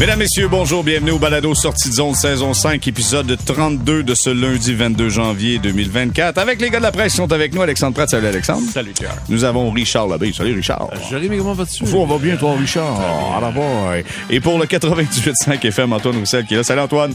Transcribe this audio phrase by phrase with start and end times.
[0.00, 4.28] Mesdames, Messieurs, bonjour, bienvenue au Balado Sortie de zone saison 5, épisode 32 de ce
[4.28, 6.36] lundi 22 janvier 2024.
[6.36, 8.10] Avec les gars de la presse qui sont avec nous, Alexandre Pratt.
[8.10, 8.62] Salut Alexandre.
[8.72, 9.14] Salut Pierre.
[9.28, 10.32] Nous avons Richard Labbé.
[10.32, 10.88] Salut Richard.
[11.08, 11.84] Jérémy, comment vas-tu?
[11.94, 13.00] on va bien toi Richard.
[13.00, 14.04] Ah, la boy.
[14.30, 16.64] Et pour le 98.5 FM, Antoine Roussel qui est là.
[16.64, 17.14] Salut Antoine.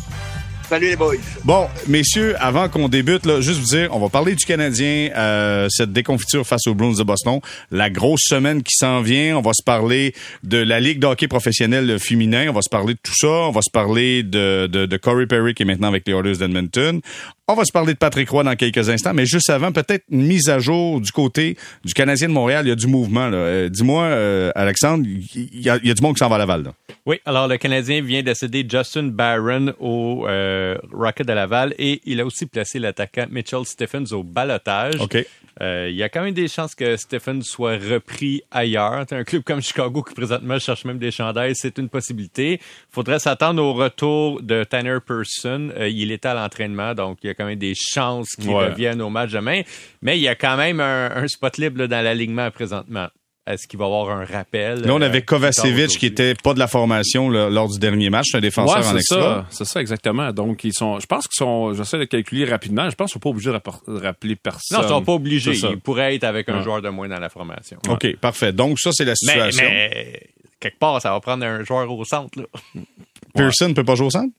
[0.70, 0.96] Salut.
[1.46, 5.68] Bon, messieurs, avant qu'on débute, là, juste vous dire, on va parler du Canadien, euh,
[5.68, 7.40] cette déconfiture face aux Bruins de Boston,
[7.72, 9.36] la grosse semaine qui s'en vient.
[9.36, 10.13] On va se parler
[10.44, 12.50] de la Ligue de hockey professionnel féminin.
[12.50, 13.27] On va se parler de tout ça.
[13.27, 16.38] On va se parler de, de, de Corey Perry qui est maintenant avec les Oilers
[16.38, 17.02] d'Edmonton.
[17.52, 20.21] On va se parler de Patrick Roy dans quelques instants, mais juste avant, peut-être une
[20.21, 22.63] mise à jour du côté du Canadien de Montréal.
[22.67, 23.27] Il y a du mouvement.
[23.27, 23.38] là.
[23.38, 26.35] Euh, Dis-moi, euh, Alexandre, il y, a, il y a du monde qui s'en va
[26.35, 26.62] à Laval.
[26.62, 26.73] Là.
[27.07, 31.99] Oui, alors le Canadien vient de céder Justin Barron au euh, Rocket de Laval et
[32.05, 35.02] il a aussi placé l'attaquant Mitchell Stephens au balotage.
[35.62, 39.05] Euh, il y a quand même des chances que Stephens soit repris ailleurs.
[39.05, 42.60] T'as un club comme Chicago qui présentement cherche même des chandails, c'est une possibilité.
[42.91, 45.71] faudrait s'attendre au retour de Tanner Person.
[45.77, 48.70] Euh, il était à l'entraînement, donc il y a quand même des chances qu'il Ouais.
[48.70, 49.62] revienne au match demain.
[50.02, 53.07] Mais il y a quand même un, un spot libre là, dans l'alignement présentement.
[53.50, 54.82] Est-ce qu'il va y avoir un rappel?
[54.84, 58.10] Là, on euh, avait Kovacevic qui était pas de la formation là, lors du dernier
[58.10, 59.20] match, un défenseur Ouais, en c'est extra.
[59.20, 60.32] ça, c'est ça exactement.
[60.32, 62.90] Donc ils sont, je pense qu'ils sont, j'essaie de calculer rapidement.
[62.90, 64.78] Je pense qu'ils sont pas obligés de rappeler personne.
[64.78, 65.53] Non, ils sont pas obligés.
[65.53, 66.64] Ils pourraient être avec un Ouais.
[66.64, 67.78] joueur de moins dans la formation.
[67.90, 68.53] OK, parfait.
[68.53, 69.66] Donc, ça, c'est la Mais, situation.
[69.70, 72.40] mais quelque part, ça va prendre un joueur au centre.
[72.40, 72.46] Là.
[73.34, 74.34] Pearson ne peut pas jouer au centre?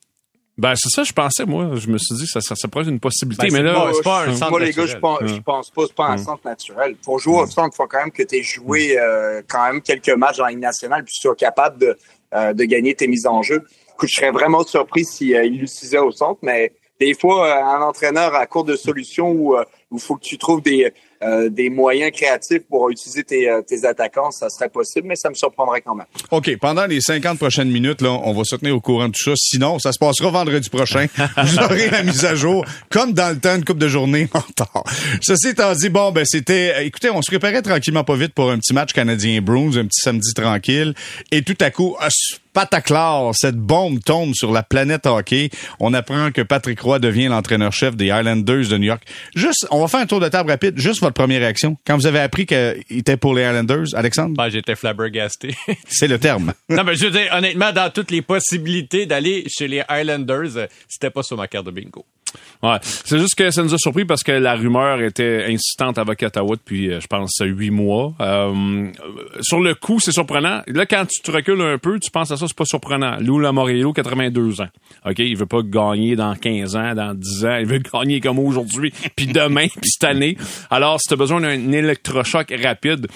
[0.61, 1.70] Ben c'est ça, je pensais moi.
[1.77, 3.92] Je me suis dit ça, ça, ça pourrait être une possibilité, Ben, mais là, pas-
[3.94, 5.00] c'est pas un Moi, centre les gars, je naturel.
[5.00, 6.97] pense, je pense pas, c'est pas un centre naturel.
[7.03, 9.81] Pour jouer au centre, il faut quand même que tu aies joué euh, quand même
[9.81, 11.97] quelques matchs dans la Ligue nationale puis que tu sois capable de,
[12.34, 13.64] euh, de gagner tes mises en jeu.
[13.94, 17.81] Écoute, je serais vraiment surpris s'il il l'utilisait au centre, mais des fois, euh, un
[17.81, 19.56] entraîneur à court de solutions où
[19.92, 23.84] il faut que tu trouves des, euh, des moyens créatifs pour utiliser tes, euh, tes
[23.84, 26.06] attaquants, ça serait possible, mais ça me surprendrait quand même.
[26.30, 29.24] OK, pendant les 50 prochaines minutes, là, on va se tenir au courant de tout
[29.24, 29.32] ça.
[29.36, 31.06] Sinon, ça se passera vendredi prochain.
[31.44, 34.41] Vous aurez la mise à jour, comme dans le temps, une coupe de journée en
[34.41, 34.84] retard.
[35.20, 38.50] Ceci étant dit, bon, ben, c'était, euh, écoutez, on se préparait tranquillement pas vite pour
[38.50, 40.94] un petit match canadien-Bruins, un petit samedi tranquille.
[41.32, 42.08] Et tout à coup, ah,
[42.53, 45.50] pataclar, cette bombe tombe sur la planète hockey.
[45.78, 49.03] On apprend que Patrick Roy devient l'entraîneur-chef des Islanders de New York.
[49.34, 50.78] Juste, on va faire un tour de table rapide.
[50.78, 51.77] Juste votre première réaction.
[51.87, 54.37] Quand vous avez appris qu'il était pour les Islanders, Alexandre?
[54.37, 55.55] Ben, j'étais flabbergasté.
[55.88, 56.53] C'est le terme.
[56.69, 60.67] non, mais je veux dire, honnêtement, dans toutes les possibilités d'aller chez les Highlanders, euh,
[60.88, 62.05] c'était pas sur ma carte de bingo.
[62.62, 66.22] Ouais, c'est juste que ça nous a surpris parce que la rumeur était insistante avec
[66.22, 68.14] Ottawa depuis, euh, je pense, huit mois.
[68.20, 68.88] Euh,
[69.41, 70.62] sur le coup, c'est surprenant.
[70.66, 73.16] Là, quand tu te recules un peu, tu penses à ça, c'est pas surprenant.
[73.20, 74.69] Lou Lamoriello, 82 ans.
[75.06, 77.56] OK, il veut pas gagner dans 15 ans, dans 10 ans.
[77.60, 80.36] Il veut gagner comme aujourd'hui, puis demain, puis cette année.
[80.70, 83.06] Alors, si tu besoin d'un électrochoc rapide,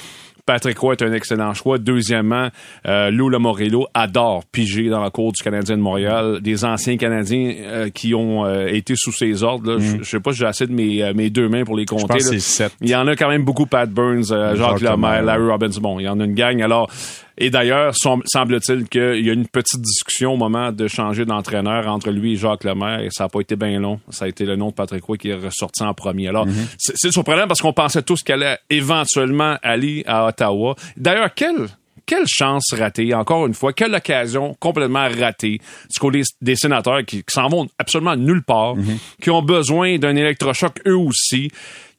[0.46, 1.78] Patrick Roy est un excellent choix.
[1.78, 2.48] Deuxièmement,
[2.86, 6.40] euh, Lou Lamoriello adore piger dans la cour du Canadien de Montréal.
[6.42, 9.72] Des anciens Canadiens euh, qui ont euh, été sous ses ordres.
[9.72, 9.78] là.
[9.80, 12.06] Je- sais pas si j'ai assez de mes, euh, mes deux mains pour les compter.
[12.18, 12.68] pense là.
[12.82, 13.64] Il y en a quand même beaucoup.
[13.66, 14.80] Pat Burns, euh, Jacques.
[14.82, 15.70] Lemaire, Larry Robbins.
[15.80, 16.60] Bon, il y en a une gang.
[16.60, 16.90] Alors,
[17.36, 22.10] et d'ailleurs, semble-t-il qu'il y a une petite discussion au moment de changer d'entraîneur entre
[22.10, 23.00] lui et Jacques Lemaire.
[23.00, 24.00] Et ça n'a pas été bien long.
[24.10, 26.28] Ça a été le nom de Patrick Roy qui est ressorti en premier.
[26.28, 26.46] Alors,
[26.78, 30.74] c'est c'est surprenant parce qu'on pensait tous qu'elle allait éventuellement aller à Ottawa.
[30.96, 31.68] D'ailleurs, quelle
[32.06, 35.58] quelle chance ratée, encore une fois, quelle occasion complètement ratée
[35.90, 38.74] du côté des sénateurs qui, qui s'en vont absolument nulle part,
[39.22, 41.50] qui ont besoin d'un électrochoc eux aussi,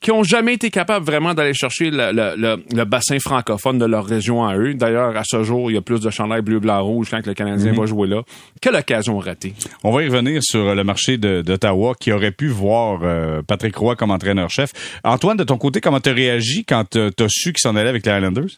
[0.02, 3.86] qui ont jamais été capables vraiment d'aller chercher le, le- le- le bassin francophone de
[3.86, 4.76] leur région à eux.
[4.76, 7.34] D'ailleurs, à ce jour, il y a plus de chandails bleu, blanc, rouge quand le
[7.34, 8.22] Canadien va jouer là.
[8.62, 9.54] Quelle occasion ratée.
[9.84, 13.76] On va y revenir sur le marché de- d'Ottawa qui aurait pu voir euh, Patrick
[13.78, 14.72] Roy comme entraîneur-chef.
[15.04, 18.06] Antoine, de ton côté, comment t'as réagi quand t'as t'as su qu'il s'en allait avec
[18.06, 18.50] les Highlanders?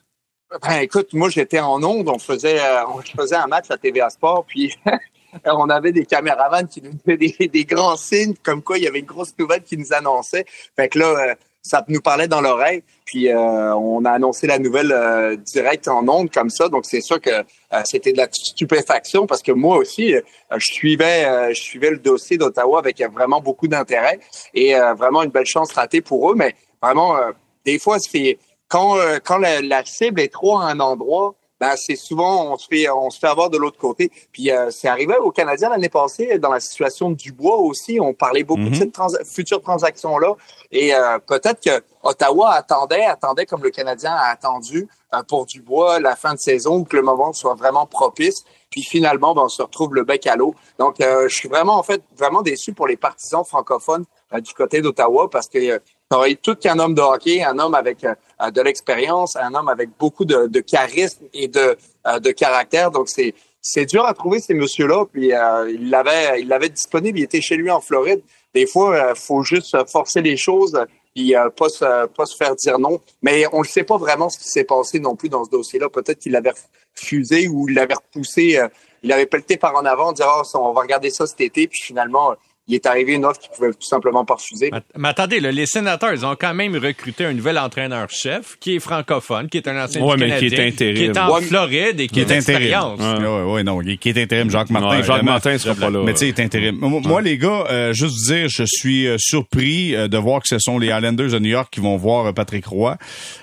[0.61, 2.09] Ben, écoute, moi, j'étais en onde.
[2.09, 4.75] On faisait, euh, on faisait un match à TVA Sport, puis
[5.45, 8.99] on avait des caméramans qui nous faisaient des, grands signes, comme quoi il y avait
[8.99, 10.45] une grosse nouvelle qui nous annonçait.
[10.75, 11.35] Fait que là, euh,
[11.67, 12.83] ça nous parlait dans l'oreille.
[13.05, 16.69] Puis euh, on a annoncé la nouvelle euh, direct en ondes comme ça.
[16.69, 20.21] Donc c'est sûr que euh, c'était de la stupéfaction parce que moi aussi, euh,
[20.57, 24.19] je suivais, je suivais le dossier d'Ottawa avec vraiment beaucoup d'intérêt
[24.53, 26.35] et vraiment une belle chance ratée pour eux.
[26.35, 27.17] Mais vraiment,
[27.65, 31.73] des fois, c'est quand euh, quand la, la cible est trop à un endroit, ben
[31.75, 34.11] c'est souvent on se fait on se fait avoir de l'autre côté.
[34.31, 37.99] Puis euh, c'est arrivé aux Canadiens l'année passée dans la situation du bois aussi.
[37.99, 38.69] On parlait beaucoup Mhm.
[38.69, 40.33] de cette trans- future transaction là
[40.71, 45.99] et euh, peut-être que Ottawa attendait attendait comme le Canadien a attendu euh, pour Dubois
[45.99, 48.43] la fin de saison que le moment soit vraiment propice.
[48.69, 50.53] Puis finalement, ben, on se retrouve le bec à l'eau.
[50.77, 54.03] Donc, euh, je suis vraiment, en fait, vraiment déçu pour les partisans francophones
[54.33, 55.79] euh, du côté d'Ottawa parce que
[56.13, 59.67] euh, aurait tout qu'un homme de hockey, un homme avec euh, de l'expérience, un homme
[59.67, 62.91] avec beaucoup de, de charisme et de, euh, de caractère.
[62.91, 65.05] Donc, c'est c'est dur à trouver ces messieurs-là.
[65.11, 67.19] Puis euh, il l'avait, il l'avait disponible.
[67.19, 68.21] Il était chez lui en Floride.
[68.53, 70.79] Des fois, il faut juste forcer les choses
[71.17, 73.01] et pas se, pas se faire dire non.
[73.21, 75.89] Mais on ne sait pas vraiment ce qui s'est passé non plus dans ce dossier-là.
[75.89, 76.53] Peut-être qu'il l'avait
[76.95, 78.57] refusé ou il l'avait repoussé.
[79.03, 81.67] il avait pelleté par en avant, dire oh, on va regarder ça cet été.
[81.67, 82.35] Puis finalement,
[82.67, 84.71] il est arrivé une offre qu'ils pouvaient tout simplement pas refuser.
[84.95, 89.47] Mais, attendez, les sénateurs, ils ont quand même recruté un nouvel entraîneur-chef qui est francophone,
[89.49, 90.95] qui est un ancien ouais, mais qui est intérim.
[90.95, 92.95] qui est en Floride et qui, est intérim.
[92.99, 94.49] Oui, ouais, non, qui est intérim.
[94.49, 95.01] Jacques Martin.
[95.01, 96.01] Jacques Martin sera pas là.
[96.03, 96.77] Mais tu sais, il est intérim.
[96.79, 100.59] Moi, les gars, euh, juste dire, je suis euh, surpris euh, de voir que ce
[100.59, 102.97] sont les Islanders de New York qui vont voir Patrick Roy.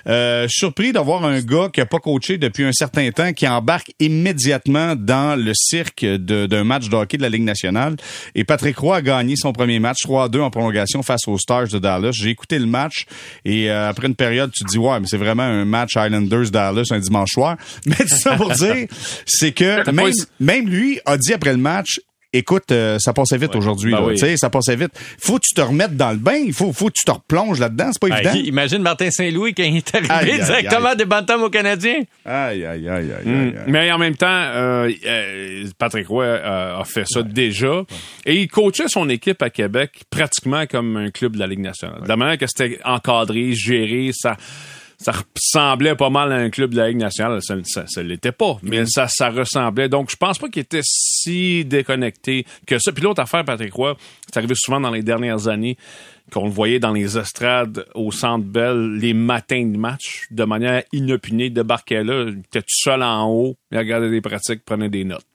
[0.07, 3.91] Euh, surpris d'avoir un gars qui a pas coaché depuis un certain temps, qui embarque
[3.99, 7.95] immédiatement dans le cirque d'un match de hockey de la Ligue nationale.
[8.35, 11.79] Et Patrick Roy a gagné son premier match 3-2 en prolongation face aux Stars de
[11.79, 12.11] Dallas.
[12.13, 13.05] J'ai écouté le match
[13.43, 16.51] et euh, après une période, tu te dis ouais, mais c'est vraiment un match Islanders
[16.51, 17.57] Dallas un dimanche soir.
[17.85, 18.87] Mais tout ça pour dire,
[19.25, 21.99] c'est que même, même lui a dit après le match,
[22.37, 23.91] écoute, euh, ça passait vite aujourd'hui.
[23.91, 24.37] Ben oui.
[24.37, 24.91] Ça passait vite.
[25.19, 26.35] Faut que tu te remettes dans le bain.
[26.35, 27.89] Il faut, faut que tu te replonges là-dedans.
[27.91, 28.47] C'est pas ben, évident.
[28.47, 32.01] Imagine Martin Saint-Louis quand il est arrivé directement des bantams aux Canadiens.
[32.25, 33.53] Aïe, aïe, aïe, aïe, mm.
[33.67, 37.83] Mais en même temps, euh, euh, Patrick Roy a fait ça déjà.
[38.25, 42.01] Et il coachait son équipe à Québec pratiquement comme un club de la Ligue nationale.
[42.03, 44.37] De la manière que c'était encadré, géré, ça
[45.05, 47.39] ça ressemblait pas mal à un club de la Ligue nationale.
[47.43, 47.55] Ça,
[47.85, 48.87] ça, l'était pas, mais mm.
[48.87, 49.87] ça, ça ressemblait.
[49.87, 52.91] Donc, je pense pas qu'il était si déconnecté que ça.
[52.91, 55.77] Puis l'autre affaire, Patrick Roy, c'est arrivé souvent dans les dernières années
[56.31, 60.81] qu'on le voyait dans les estrades au Centre Bell les matins de match de manière
[60.91, 65.03] inopinée, débarquait là, il était tout seul en haut, il regardait des pratiques, prenait des
[65.03, 65.27] notes.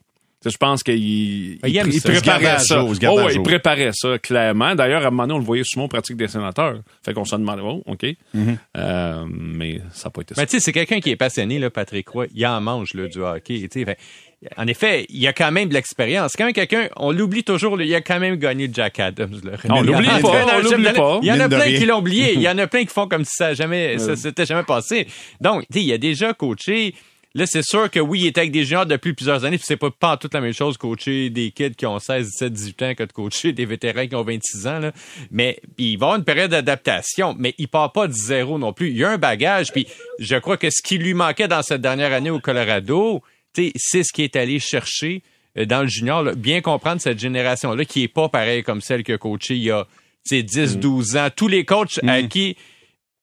[0.44, 2.82] Je pense qu'il il, préparait ça.
[2.82, 4.74] oh, il préparait ça, clairement.
[4.74, 6.80] D'ailleurs, à un moment donné, on le voyait souvent en pratique des sénateurs.
[7.04, 8.02] Fait qu'on se demandait, oh, OK.
[8.02, 8.56] Mm-hmm.
[8.78, 10.40] euh, mais ça n'a pas été ça.
[10.40, 12.26] Mais tu sais, c'est quelqu'un qui est passionné, là, Patrick Roy.
[12.34, 13.68] Il en mange là, du hockey.
[13.70, 13.98] Fait,
[14.56, 16.32] en effet, il y a quand même de l'expérience.
[16.38, 19.38] Quand même quelqu'un, on l'oublie toujours, il a quand même gagné Jack Adams.
[19.68, 21.18] On l'oublie pas, on l'oublie pas.
[21.22, 22.32] Il y en a plein qui l'ont oublié.
[22.32, 25.06] Il y en a plein qui font comme si ça jamais, ça s'était jamais passé.
[25.42, 26.94] Donc, tu sais, il a déjà coaché
[27.34, 29.76] Là, c'est sûr que oui, il était avec des juniors depuis plusieurs années, puis c'est
[29.76, 32.94] pas, pas toute la même chose coacher des kids qui ont 16, 17, 18 ans
[32.96, 34.80] que de coacher des vétérans qui ont 26 ans.
[34.80, 34.92] Là.
[35.30, 38.90] Mais il va avoir une période d'adaptation, mais il part pas de zéro non plus.
[38.90, 39.86] Il y a un bagage, puis
[40.18, 43.22] je crois que ce qui lui manquait dans cette dernière année au Colorado,
[43.54, 45.22] c'est ce qui est allé chercher
[45.56, 46.24] euh, dans le junior.
[46.36, 49.86] Bien comprendre cette génération-là qui est pas pareil comme celle que coaché il y a
[50.30, 51.18] 10, 12 mm.
[51.18, 51.28] ans.
[51.34, 52.28] Tous les coachs à mm.
[52.28, 52.56] qui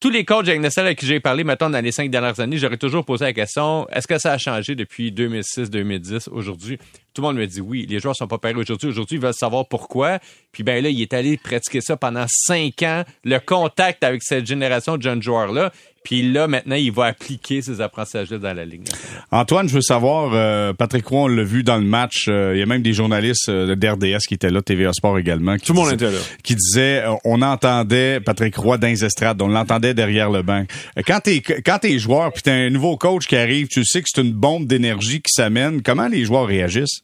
[0.00, 2.76] tous les coachs avec à qui j'ai parlé, maintenant dans les cinq dernières années, j'aurais
[2.76, 6.78] toujours posé la question, est-ce que ça a changé depuis 2006-2010 aujourd'hui?
[7.14, 7.86] Tout le monde me dit oui.
[7.88, 8.88] Les joueurs sont pas pareils aujourd'hui.
[8.88, 10.18] Aujourd'hui, ils veulent savoir pourquoi.
[10.52, 14.46] Puis ben là, il est allé pratiquer ça pendant cinq ans, le contact avec cette
[14.46, 15.72] génération de jeunes joueurs-là.
[16.08, 18.84] Puis là, maintenant, il va appliquer ces apprentissages-là dans la ligne.
[19.30, 22.60] Antoine, je veux savoir, euh, Patrick Roy, on l'a vu dans le match, euh, il
[22.60, 25.58] y a même des journalistes euh, d'RDS qui étaient là, TVA Sport également.
[25.58, 26.18] Tout le monde était là.
[26.42, 30.64] Qui disaient, on entendait Patrick Roy dans les estrades, on l'entendait derrière le banc.
[31.06, 34.08] Quand t'es quand t'es joueur, puis t'as un nouveau coach qui arrive, tu sais que
[34.10, 35.82] c'est une bombe d'énergie qui s'amène.
[35.82, 37.02] Comment les joueurs réagissent?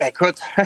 [0.00, 0.38] Ben, écoute,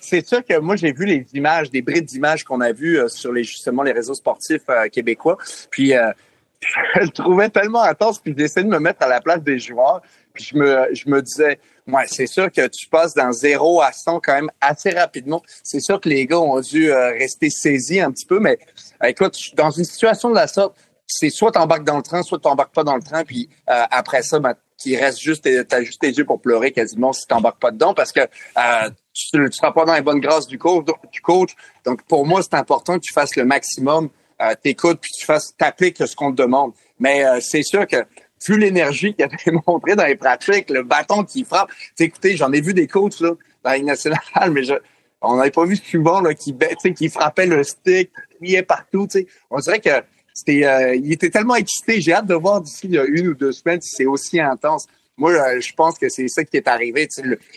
[0.00, 3.32] c'est sûr que moi j'ai vu les images, des brides d'images qu'on a vues sur
[3.32, 5.38] les justement les réseaux sportifs québécois.
[5.70, 5.92] Puis
[6.94, 10.02] je le trouvais tellement intense, puis j'essayais de me mettre à la place des joueurs.
[10.32, 13.92] Puis je me, je me disais, ouais, c'est sûr que tu passes dans 0 à
[13.92, 15.42] 100 quand même assez rapidement.
[15.62, 18.58] C'est sûr que les gars ont dû euh, rester saisis un petit peu, mais
[19.04, 22.38] écoute, dans une situation de la sorte, c'est soit tu embarques dans le train, soit
[22.38, 25.82] tu n'embarques pas dans le train, puis euh, après ça, ben, tu restes juste, as
[25.82, 29.36] juste tes yeux pour pleurer quasiment si tu n'embarques pas dedans, parce que euh, tu
[29.38, 31.50] ne seras pas dans la bonne grâce du coach, du coach.
[31.84, 34.10] Donc pour moi, c'est important que tu fasses le maximum
[34.42, 36.72] euh, t'écoutes puis tu fasses que ce qu'on te demande.
[36.98, 38.04] Mais euh, c'est sûr que
[38.46, 41.70] vu l'énergie qu'il avait montré dans les pratiques, le bâton qui frappe.
[41.98, 43.30] Écoutez, j'en ai vu des coachs là,
[43.64, 44.74] dans les nationales, mais je,
[45.22, 46.54] on n'avait pas vu souvent là, qui,
[46.94, 49.06] qui frappait le stick, criait partout.
[49.06, 49.26] T'sais.
[49.50, 50.02] On dirait que
[50.36, 51.98] c'était, euh, il était tellement excité.
[52.00, 54.86] J'ai hâte de voir d'ici une ou deux semaines si c'est aussi intense.
[55.16, 57.08] Moi, euh, je pense que c'est ça qui est arrivé.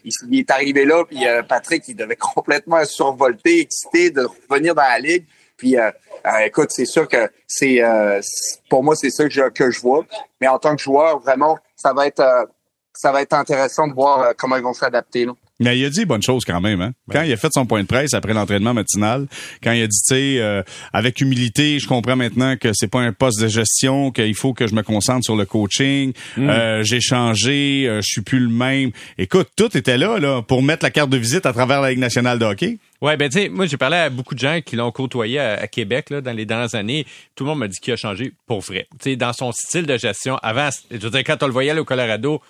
[0.05, 1.19] Il, est arrivé là, puis
[1.49, 5.25] Patrick, il devait complètement survolter, excité de revenir dans la ligue.
[5.59, 5.91] Puis, euh,
[6.25, 8.21] euh, écoute, c'est sûr que c'est euh,
[8.69, 10.05] pour moi, c'est ça que je, que je vois.
[10.39, 12.47] Mais en tant que joueur, vraiment, ça va être
[12.93, 15.27] ça va être intéressant de voir comment ils vont s'adapter.
[15.59, 16.81] Mais il a dit bonne chose quand même.
[16.81, 16.91] Hein?
[17.11, 19.27] Quand il a fait son point de presse après l'entraînement matinal,
[19.63, 20.63] quand il a dit, tu sais,
[20.93, 24.67] avec humilité, je comprends maintenant que c'est pas un poste de gestion, qu'il faut que
[24.67, 26.13] je me concentre sur le coaching.
[26.37, 26.81] Mm.
[26.83, 28.91] j'ai changé, je suis plus le même.
[29.17, 31.99] Écoute, tout était là, là pour mettre la carte de visite à travers la Ligue
[31.99, 32.77] nationale de hockey.
[33.01, 35.67] Ouais, ben tu sais, moi j'ai parlé à beaucoup de gens qui l'ont côtoyé à,
[35.67, 37.05] Québec là, dans les dernières années.
[37.35, 38.87] Tout le monde m'a dit qu'il a changé pour vrai.
[39.01, 41.77] Tu sais, dans son style de gestion, avant, je veux dire, quand on le voyait
[41.77, 42.41] au Colorado,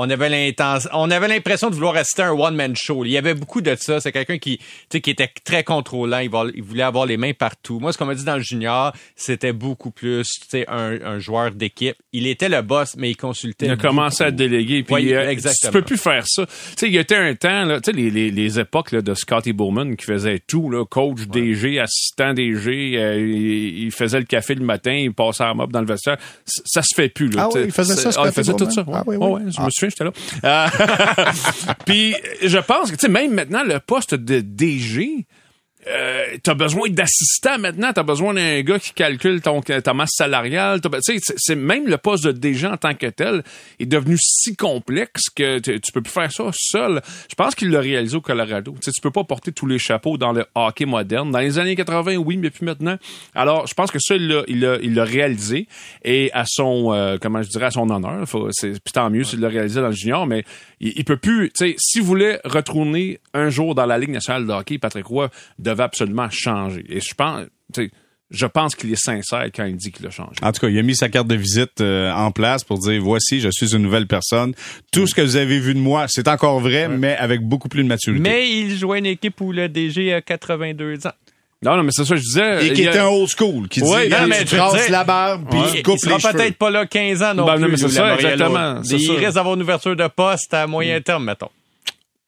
[0.00, 3.04] on avait l'intention, on avait l'impression de vouloir rester un one man show.
[3.04, 4.00] Il y avait beaucoup de ça.
[4.00, 6.18] C'est quelqu'un qui, tu sais, qui était très contrôlant.
[6.18, 6.30] Il,
[6.62, 7.78] voulait avoir les mains partout.
[7.80, 11.18] Moi, ce qu'on m'a dit dans le junior, c'était beaucoup plus, tu sais, un, un,
[11.18, 11.96] joueur d'équipe.
[12.12, 13.66] Il était le boss, mais il consultait.
[13.66, 14.82] Il a commencé à déléguer.
[14.82, 15.72] Puis Oui, euh, exactement.
[15.72, 16.46] tu peux plus faire ça.
[16.46, 18.92] Tu sais, il y a été un temps, là, tu sais, les, les, les époques
[18.92, 23.90] là, de Scotty Bowman qui faisait tout, là, coach, DG, assistant DG, euh, il, il
[23.92, 26.16] faisait le café le matin, il passait à mob dans le vestiaire.
[26.44, 27.28] Ça se fait plus.
[27.28, 28.82] Là, Ah oui, il faisait ça, ah, il faisait tout ça.
[28.82, 29.32] Ouais, Ah oui, Ouais, oui.
[29.44, 29.64] ouais, je Ah.
[29.66, 29.89] me souviens,
[30.44, 30.66] Euh,
[31.86, 35.26] Puis je pense que, tu sais, même maintenant, le poste de DG,
[35.86, 40.80] euh, t'as besoin d'assistants maintenant, t'as besoin d'un gars qui calcule ton, ta masse salariale.
[41.00, 43.42] c'est- même le poste de DG en tant que tel
[43.78, 47.00] est devenu si complexe que tu peux plus faire ça seul.
[47.28, 48.72] Je pense qu'il l'a réalisé au Colorado.
[48.72, 51.30] Tu sais, tu peux pas porter tous les chapeaux dans le hockey moderne.
[51.30, 52.96] Dans les années 80, oui, mais plus maintenant.
[53.34, 55.66] Alors, je pense que ça, il l'a, il réalisé
[56.04, 58.24] et à son, euh, comment je dirais, à son honneur.
[58.50, 60.44] C'est, tant mieux s'il l'a réalisé dans le junior, mais
[60.80, 64.52] il, il peut plus, sais, s'il voulait retourner un jour dans la Ligue nationale de
[64.52, 65.30] hockey, Patrick Roy
[65.70, 66.84] devait absolument changer.
[66.88, 67.90] Et je pense, tu
[68.32, 70.36] je pense qu'il est sincère quand il dit qu'il a changé.
[70.40, 73.02] En tout cas, il a mis sa carte de visite euh, en place pour dire
[73.02, 74.54] voici, je suis une nouvelle personne.
[74.92, 77.82] Tout ce que vous avez vu de moi, c'est encore vrai, mais avec beaucoup plus
[77.82, 78.22] de maturité.
[78.22, 81.12] Mais il jouait une équipe où le DG a 82 ans.
[81.62, 82.66] Non, non, mais c'est ça, que je disais.
[82.68, 84.44] Et qui il a- était un old school, qui Ouais, dit non, tu mais veux
[84.56, 86.32] traces la barbe, puis il, tu il coupes sera les cheveux.
[86.32, 87.62] peut-être pas là 15 ans non Ben, plus.
[87.62, 89.12] non, mais c'est ça, exactement, c'est Il ça.
[89.14, 91.50] risque d'avoir une ouverture de poste à moyen terme, mettons.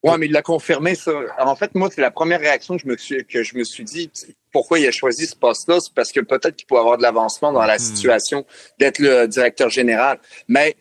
[0.02, 1.12] Ouais, mais il l'a confirmé ça.
[1.38, 3.84] En fait, moi, c'est la première réaction que je me suis que je me suis
[3.84, 4.10] dit
[4.52, 7.52] pourquoi il a choisi ce poste-là, c'est parce que peut-être qu'il pourrait avoir de l'avancement
[7.52, 8.44] dans la situation
[8.78, 10.18] d'être le directeur général.
[10.48, 10.76] Mais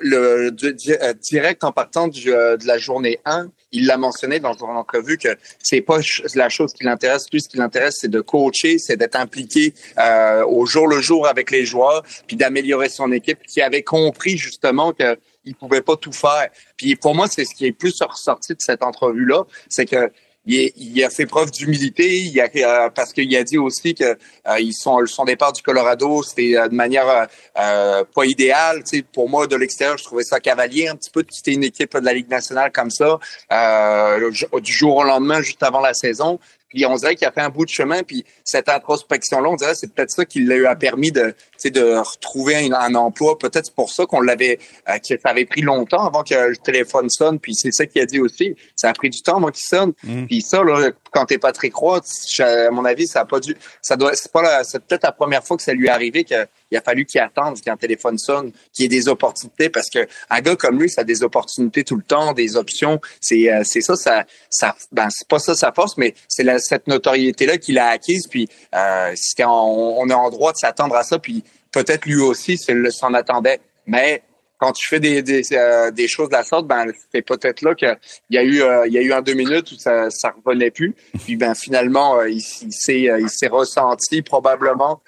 [0.00, 4.56] le euh, direct en partant du, euh, de la journée 1, il l'a mentionné dans
[4.56, 5.98] son entrevue que c'est pas
[6.34, 7.26] la chose qui l'intéresse.
[7.32, 11.26] Lui, ce qui l'intéresse, c'est de coacher, c'est d'être impliqué euh, au jour le jour
[11.26, 15.96] avec les joueurs, puis d'améliorer son équipe, qui avait compris justement que il pouvait pas
[15.96, 16.48] tout faire.
[16.76, 20.10] Puis pour moi, c'est ce qui est plus ressorti de cette entrevue-là, c'est que
[20.46, 24.04] il, il a fait preuve d'humilité, il a, euh, parce qu'il a dit aussi que
[24.04, 27.24] euh, ils sont son départ du Colorado, c'était euh, de manière euh,
[27.58, 28.84] euh, pas idéale.
[28.84, 31.52] Tu sais, pour moi, de l'extérieur, je trouvais ça cavalier un petit peu de quitter
[31.52, 33.18] une équipe de la Ligue nationale comme ça,
[33.52, 36.38] euh, du jour au lendemain, juste avant la saison.
[36.74, 39.72] Puis on dirait qu'il a fait un bout de chemin, puis cette introspection-là, on dirait
[39.72, 43.38] que c'est peut-être ça qui lui a permis de, de retrouver un, un emploi.
[43.38, 47.08] Peut-être pour ça qu'on l'avait, euh, que ça avait pris longtemps avant que le téléphone
[47.08, 47.38] sonne.
[47.38, 48.56] Puis c'est ça qu'il a dit aussi.
[48.74, 49.92] Ça a pris du temps avant qu'il sonne.
[50.26, 52.00] Puis ça, là, quand t'es Patrick Roy,
[52.40, 55.44] à mon avis, ça a pas dû, ça doit, c'est pas c'est peut-être la première
[55.44, 58.82] fois que ça lui est arrivé qu'il a fallu qu'il attende qu'un téléphone sonne, qu'il
[58.82, 61.96] y ait des opportunités, parce que un gars comme lui, ça a des opportunités tout
[61.96, 63.00] le temps, des options.
[63.20, 67.58] C'est, euh, c'est ça, ça, ben c'est pas ça sa force, mais c'est cette notoriété-là
[67.58, 68.26] qu'il a acquise.
[68.28, 71.18] Puis euh, c'était en- on est en droit de s'attendre à ça.
[71.18, 74.22] Puis peut-être lui aussi s'en attendait, mais
[74.64, 77.98] quand tu fais des, euh, des choses de la sorte, ben c'est peut-être là qu'il
[78.30, 80.70] y a eu euh, il y a eu un deux minutes où ça ça revenait
[80.70, 80.94] plus.
[81.22, 85.02] Puis ben finalement euh, il, s'est euh, il s'est ressenti probablement.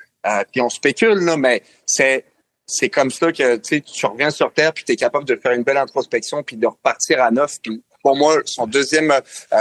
[0.53, 2.25] Puis on spécule là, mais c'est
[2.67, 5.63] c'est comme ça que tu reviens sur terre puis tu es capable de faire une
[5.63, 7.57] belle introspection puis de repartir à neuf.
[7.63, 9.15] Puis pour moi son deuxième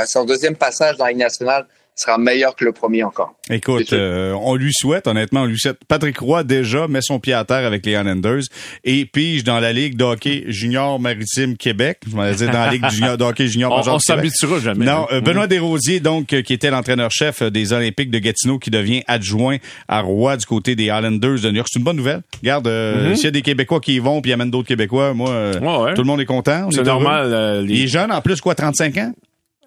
[0.08, 3.34] son deuxième passage dans la Ligue nationale sera meilleur que le premier encore.
[3.50, 5.78] Écoute, euh, on lui souhaite, honnêtement, on lui souhaite.
[5.88, 8.42] Patrick Roy, déjà, met son pied à terre avec les Islanders
[8.84, 12.00] et pige dans la Ligue de hockey junior maritime Québec.
[12.10, 14.32] Je m'en dire dans la Ligue junior, de hockey junior On, major on Québec.
[14.32, 14.86] s'habituera jamais.
[14.86, 15.22] Non, euh, hein.
[15.22, 19.58] Benoît Desrosiers, donc, euh, qui était l'entraîneur-chef euh, des Olympiques de Gatineau, qui devient adjoint
[19.88, 21.68] à Roy du côté des Islanders de New York.
[21.72, 22.22] C'est une bonne nouvelle.
[22.42, 25.14] Regarde, euh, s'il y a des Québécois qui y vont puis y amènent d'autres Québécois,
[25.14, 25.64] moi, euh, Mm-hmm.
[25.64, 25.94] Ouais, ouais.
[25.94, 26.66] tout le monde est content.
[26.68, 27.32] on C'est normal.
[27.32, 29.14] euh, les- Il est jeune, en plus, quoi, 35 ans?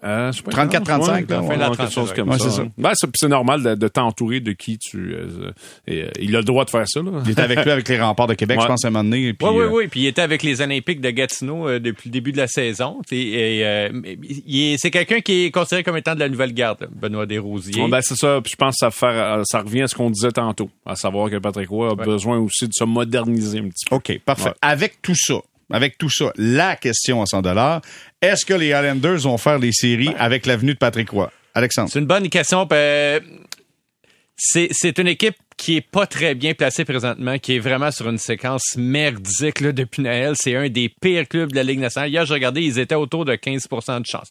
[0.03, 2.15] Euh, je sais pas, 34, 35, là, ouais, ouais, la quelque chose ouais.
[2.15, 2.49] comme Ouais, ça.
[2.49, 2.63] c'est ça.
[2.77, 2.93] Ben,
[3.29, 5.13] normal de, de t'entourer de qui tu.
[5.13, 5.51] euh,
[5.87, 7.01] et, euh, il a le droit de faire ça.
[7.01, 7.11] Là.
[7.25, 8.63] Il était avec lui avec les remparts de Québec, Ouais.
[8.63, 9.33] je pense, à un moment donné.
[9.33, 9.87] puis, Oui, oui, euh, oui.
[9.89, 13.01] Puis il était avec les Olympiques de Gatineau euh, depuis le début de la saison.
[13.11, 13.89] Et, euh,
[14.47, 17.25] il est- c'est quelqu'un qui est considéré comme étant de la nouvelle garde, là, Benoît
[17.25, 17.81] Desrosiers.
[17.81, 18.39] Bon, ben, c'est ça.
[18.41, 20.95] Puis je pense que ça, faire, euh, ça revient à ce qu'on disait tantôt, à
[20.95, 23.95] savoir que Patrick Roy a besoin aussi de se moderniser un petit peu.
[23.97, 24.49] OK, parfait.
[24.49, 24.55] Ouais.
[24.61, 25.35] Avec tout ça,
[25.71, 27.81] avec tout ça, la question à 100 dollars,
[28.21, 31.31] est-ce que les Islanders vont faire les séries avec l'avenue de Patrick Roy?
[31.53, 31.89] Alexandre.
[31.91, 32.65] C'est une bonne question.
[32.65, 33.21] ben,
[34.35, 38.07] c'est, c'est une équipe qui est pas très bien placée présentement, qui est vraiment sur
[38.09, 40.33] une séquence merdique là, depuis Noël.
[40.35, 42.09] C'est un des pires clubs de la Ligue nationale.
[42.09, 44.29] Hier, j'ai regardé, ils étaient autour de 15% de chance.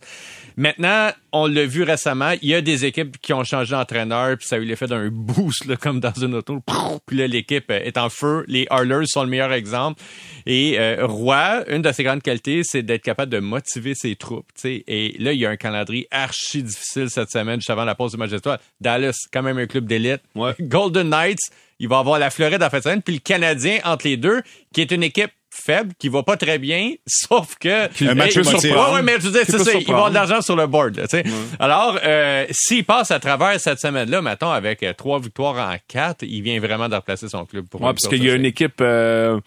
[0.59, 4.49] Maintenant, on l'a vu récemment, il y a des équipes qui ont changé d'entraîneur, puis
[4.49, 6.61] ça a eu l'effet d'un boost, là, comme dans une auto.
[7.07, 8.45] Puis là, l'équipe euh, est en feu.
[8.49, 10.03] Les Harlers sont le meilleur exemple.
[10.47, 14.49] Et euh, Roy, une de ses grandes qualités, c'est d'être capable de motiver ses troupes.
[14.65, 18.11] Et là, il y a un calendrier archi difficile cette semaine, juste avant la pause
[18.11, 18.59] du match d'étoiles.
[18.81, 20.23] Dallas, quand même un club d'élite.
[20.35, 20.57] Ouais.
[20.59, 24.07] Golden Knights, il va avoir la Floride en fin de semaine, puis le Canadien entre
[24.07, 24.43] les deux,
[24.73, 27.85] qui est une équipe faible, qui va pas très bien, sauf que...
[28.05, 30.11] Un match mais, sur ouais, ouais, mais je veux dire, c'est ça, il va avoir
[30.11, 30.97] de l'argent sur le board.
[30.97, 31.25] Là, sais.
[31.59, 36.23] Alors, euh, s'il passe à travers cette semaine-là, mettons, avec euh, trois victoires en quatre,
[36.23, 37.67] il vient vraiment de replacer son club.
[37.69, 38.81] Pour ouais, parce qu'il y a une équipe...
[38.81, 39.41] Euh,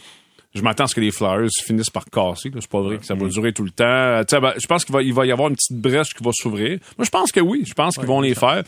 [0.53, 2.51] je m'attends à ce que les Flyers finissent par casser.
[2.53, 4.21] C'est pas vrai que ça va durer tout le temps.
[4.41, 6.79] Ben, je pense qu'il va, il va y avoir une petite brèche qui va s'ouvrir.
[6.97, 7.63] Moi, je pense que oui.
[7.65, 8.63] Je pense qu'ils vont les faire.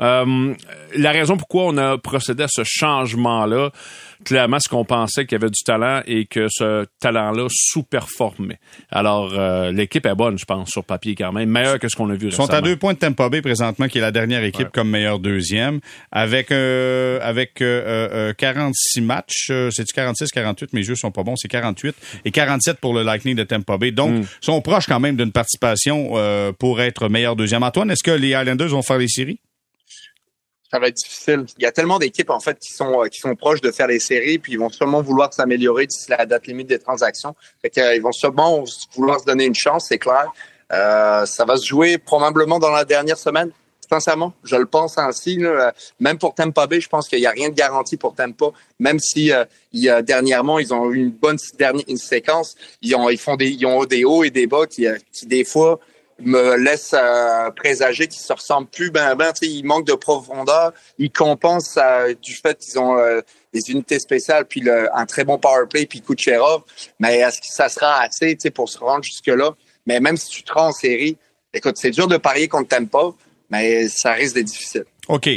[0.00, 0.54] Euh,
[0.94, 3.70] la raison pourquoi on a procédé à ce changement-là,
[4.24, 8.58] clairement, c'est qu'on pensait qu'il y avait du talent et que ce talent-là sous-performait.
[8.90, 12.10] Alors, euh, l'équipe est bonne, je pense, sur papier quand même, meilleure que ce qu'on
[12.10, 14.44] a vu Ils sont à deux points de Tampa Bay présentement, qui est la dernière
[14.44, 15.80] équipe comme meilleur deuxième,
[16.12, 17.62] avec euh, avec
[18.36, 19.52] 46 matchs.
[19.70, 20.72] C'est-tu 46, 48?
[20.72, 21.36] Mes jeux sont pas bons.
[21.36, 21.94] C'est 48
[22.24, 23.90] et 47 pour le Lightning de Tampa Bay.
[23.90, 24.26] Donc, mm.
[24.40, 26.12] sont proches quand même d'une participation
[26.58, 27.62] pour être meilleur deuxième.
[27.62, 29.38] Antoine, est-ce que les Islanders vont faire les séries?
[30.70, 31.46] Ça va être difficile.
[31.58, 33.86] Il y a tellement d'équipes en fait qui sont euh, qui sont proches de faire
[33.86, 37.34] les séries, puis ils vont sûrement vouloir s'améliorer d'ici la date limite des transactions.
[37.62, 40.32] Fait euh, vont sûrement vouloir se donner une chance, c'est clair.
[40.72, 43.50] Euh, ça va se jouer probablement dans la dernière semaine.
[43.88, 45.36] Sincèrement, je le pense ainsi.
[45.36, 45.72] Là.
[46.00, 48.46] Même pour Tampa Bay, je pense qu'il n'y a rien de garanti pour Tampa.
[48.80, 53.08] Même si euh, il, dernièrement ils ont eu une bonne dernière une séquence, ils ont
[53.08, 55.78] ils font des ils ont des hauts et des bas qui, qui des fois
[56.18, 61.10] me laisse euh, présager qu'ils se ressemblent plus ben ben ils manquent de profondeur ils
[61.10, 63.20] compensent euh, du fait qu'ils ont euh,
[63.52, 66.62] des unités spéciales puis le, un très bon power play puis Kucherov.
[66.98, 69.54] Mais est-ce que ça sera assez pour se rendre jusque là
[69.86, 71.18] mais même si tu te rends en série
[71.52, 73.14] écoute c'est dur de parier contre pas
[73.50, 74.84] mais ça risque d'être difficile.
[75.08, 75.28] OK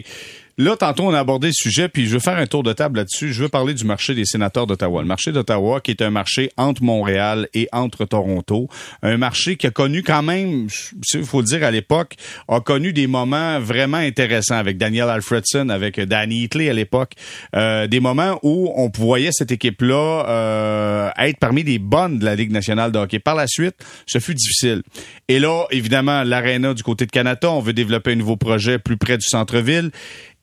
[0.62, 2.98] Là, tantôt, on a abordé le sujet, puis je veux faire un tour de table
[2.98, 3.32] là-dessus.
[3.32, 5.02] Je veux parler du marché des sénateurs d'Ottawa.
[5.02, 8.68] Le marché d'Ottawa, qui est un marché entre Montréal et entre Toronto.
[9.02, 10.68] Un marché qui a connu quand même,
[11.14, 12.16] il faut le dire à l'époque,
[12.50, 17.14] a connu des moments vraiment intéressants avec Daniel Alfredson, avec Danny Hitley à l'époque.
[17.56, 22.36] Euh, des moments où on voyait cette équipe-là euh, être parmi les bonnes de la
[22.36, 23.20] Ligue nationale de hockey.
[23.20, 23.76] Par la suite,
[24.06, 24.84] ce fut difficile.
[25.30, 28.98] Et là, évidemment, l'aréna du côté de Canada, on veut développer un nouveau projet plus
[28.98, 29.92] près du centre-ville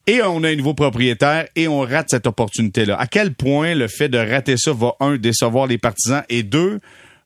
[0.07, 2.95] et on a un nouveau propriétaire et on rate cette opportunité-là.
[2.97, 6.79] À quel point le fait de rater ça va, un, décevoir les partisans et deux,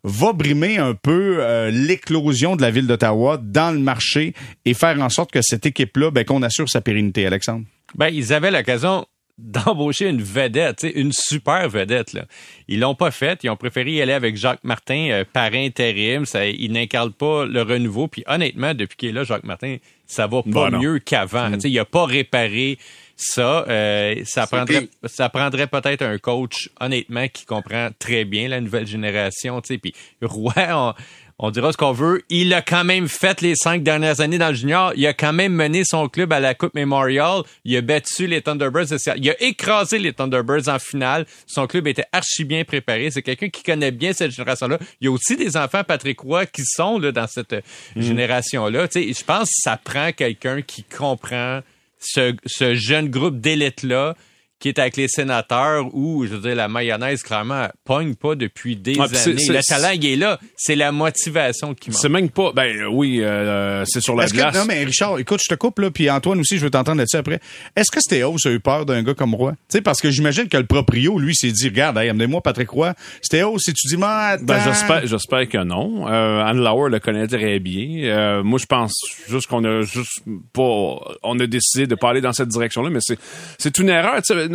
[0.04, 4.34] va brimer un peu euh, l'éclosion de la ville d'Ottawa dans le marché
[4.66, 7.66] et faire en sorte que cette équipe-là, ben, qu'on assure sa pérennité, Alexandre?
[7.96, 9.06] Ben, ils avaient l'occasion
[9.38, 12.14] d'embaucher une vedette, une super vedette.
[12.14, 12.26] Là.
[12.68, 13.44] Ils l'ont pas fait.
[13.44, 16.26] Ils ont préféré y aller avec Jacques Martin euh, par intérim.
[16.26, 18.08] Ça, il n'incarne pas le renouveau.
[18.08, 19.78] Puis honnêtement, depuis qu'il est là, Jacques Martin,
[20.12, 21.52] ça va pas mieux qu'avant.
[21.52, 21.60] Mm.
[21.64, 22.78] Il a pas réparé
[23.16, 23.66] ça.
[23.70, 28.88] Euh, ça prendrait, ça prendrait peut-être un coach, honnêtement, qui comprend très bien la nouvelle
[28.88, 29.62] génération.
[29.62, 30.94] Puis Roy, on,
[31.42, 32.22] on dira ce qu'on veut.
[32.30, 34.94] Il a quand même fait les cinq dernières années dans le junior.
[34.96, 37.42] Il a quand même mené son club à la Coupe Memorial.
[37.66, 38.86] Il a battu les Thunderbirds.
[39.18, 41.26] Il a écrasé les Thunderbirds en finale.
[41.48, 43.10] Son club était archi bien préparé.
[43.10, 44.78] C'est quelqu'un qui connaît bien cette génération-là.
[45.02, 47.54] Il y a aussi des enfants Patrick Roy qui sont là, dans cette
[47.96, 48.02] mm.
[48.02, 48.88] génération-là.
[48.94, 51.62] Je pense que ça prend quelqu'un qui comprend
[52.00, 54.16] ce, ce jeune groupe d'élite-là
[54.62, 58.76] qui est avec les sénateurs où, je veux dire, la mayonnaise, clairement, pogne pas depuis
[58.76, 59.10] des années.
[59.16, 60.40] le talent, il est là.
[60.56, 62.00] C'est la motivation qui manque.
[62.00, 62.52] C'est même pas...
[62.54, 64.56] Ben oui, euh, c'est sur la glace.
[64.56, 67.18] non, mais Richard, écoute, je te coupe, là, puis Antoine aussi, je veux t'entendre là-dessus
[67.18, 67.40] après.
[67.76, 69.54] Est-ce que Stéos a eu peur d'un gars comme Roy?
[69.54, 72.70] Tu sais, parce que j'imagine que le proprio, lui, s'est dit, regarde, hey, amenez-moi Patrick
[72.70, 72.94] Roy.
[73.24, 76.08] Stéos, si tu dis, ben, j'espère, j'espère que non.
[76.08, 78.04] Euh, Anne Lauer le connaît très bien.
[78.04, 78.94] Euh, moi, je pense
[79.28, 80.22] juste qu'on a juste
[80.54, 81.00] pas...
[81.24, 83.18] On a décidé de pas aller dans cette direction-là, mais c'est,
[83.58, 84.20] c'est une erreur.
[84.24, 84.51] sais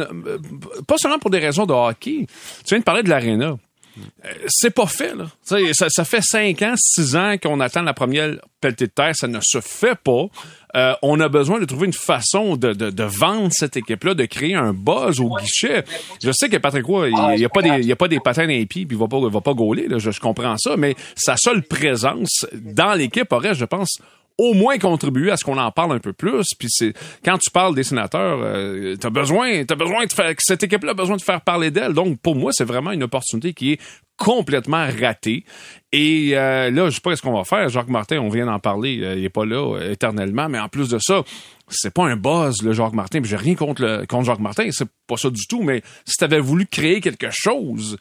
[0.87, 2.27] pas seulement pour des raisons de hockey.
[2.65, 3.57] Tu viens de parler de l'aréna.
[3.99, 5.27] Euh, c'est pas fait, là.
[5.43, 9.15] Ça, fait cinq ans, six ans qu'on attend la première pelletée de terre.
[9.15, 10.27] Ça ne se fait pas.
[10.77, 14.75] Euh, on a besoin de trouver une façon de, vendre cette équipe-là, de créer un
[14.75, 15.85] buzz au guichet.
[16.23, 18.47] Je sais que Patrick Roy, il n'y a, pas des, il y a pas patins
[18.69, 22.93] puis il va pas, va pas gauler, je comprends ça, mais sa seule présence dans
[22.93, 24.01] l'équipe aurait, je pense,
[24.39, 26.47] au moins contribuer à ce qu'on en parle un peu plus.
[26.59, 26.93] Puis c'est
[27.25, 30.95] quand tu parles des sénateurs, euh, t'as besoin, t'as besoin de faire cette équipe-là a
[30.95, 31.93] besoin de faire parler d'elle.
[31.93, 33.81] Donc pour moi, c'est vraiment une opportunité qui est
[34.17, 35.45] complètement ratée.
[35.93, 37.69] Et euh, là, je sais pas ce qu'on va faire.
[37.69, 40.69] Jacques Martin, on vient d'en parler, euh, il est pas là euh, éternellement, mais en
[40.69, 41.23] plus de ça,
[41.69, 43.21] c'est pas un buzz le Jacques Martin.
[43.23, 45.63] J'ai rien contre le contre Jacques Martin, c'est pas ça du tout.
[45.63, 47.99] Mais si t'avais voulu créer quelque chose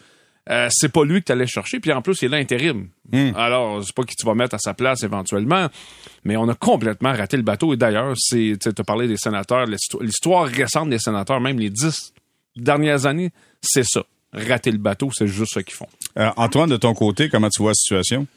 [0.49, 1.79] euh, c'est pas lui que tu allais chercher.
[1.79, 2.87] Puis en plus, il est l'intérim.
[3.11, 3.31] Hmm.
[3.35, 5.67] Alors, c'est pas qui tu vas mettre à sa place éventuellement.
[6.23, 7.73] Mais on a complètement raté le bateau.
[7.73, 9.65] Et d'ailleurs, c'est, tu as parlé des sénateurs,
[10.01, 12.13] l'histoire récente des sénateurs, même les dix
[12.55, 13.31] dernières années,
[13.61, 14.03] c'est ça.
[14.33, 15.87] Rater le bateau, c'est juste ce qu'ils font.
[16.17, 18.27] Euh, Antoine, de ton côté, comment tu vois la situation?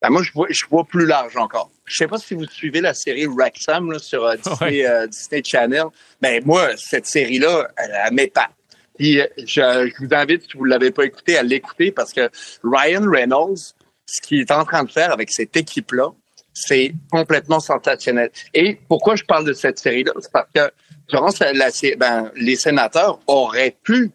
[0.00, 1.70] Ben, moi, je vois, je vois plus large encore.
[1.84, 4.86] Je sais pas si vous suivez la série Wrexham là, sur euh, Disney, Ouais.
[4.86, 5.84] euh, Disney Channel.
[6.22, 8.50] Ben moi, cette série-là, elle, elle m'épate.
[8.98, 12.28] Puis euh, je, je vous invite, si vous l'avez pas écouté, à l'écouter parce que
[12.62, 13.74] Ryan Reynolds,
[14.06, 16.10] ce qu'il est en train de faire avec cette équipe-là,
[16.52, 18.30] c'est complètement sensationnel.
[18.52, 20.12] Et pourquoi je parle de cette série-là?
[20.20, 20.70] C'est parce que
[21.08, 24.10] durant la, la ben, les sénateurs auraient pu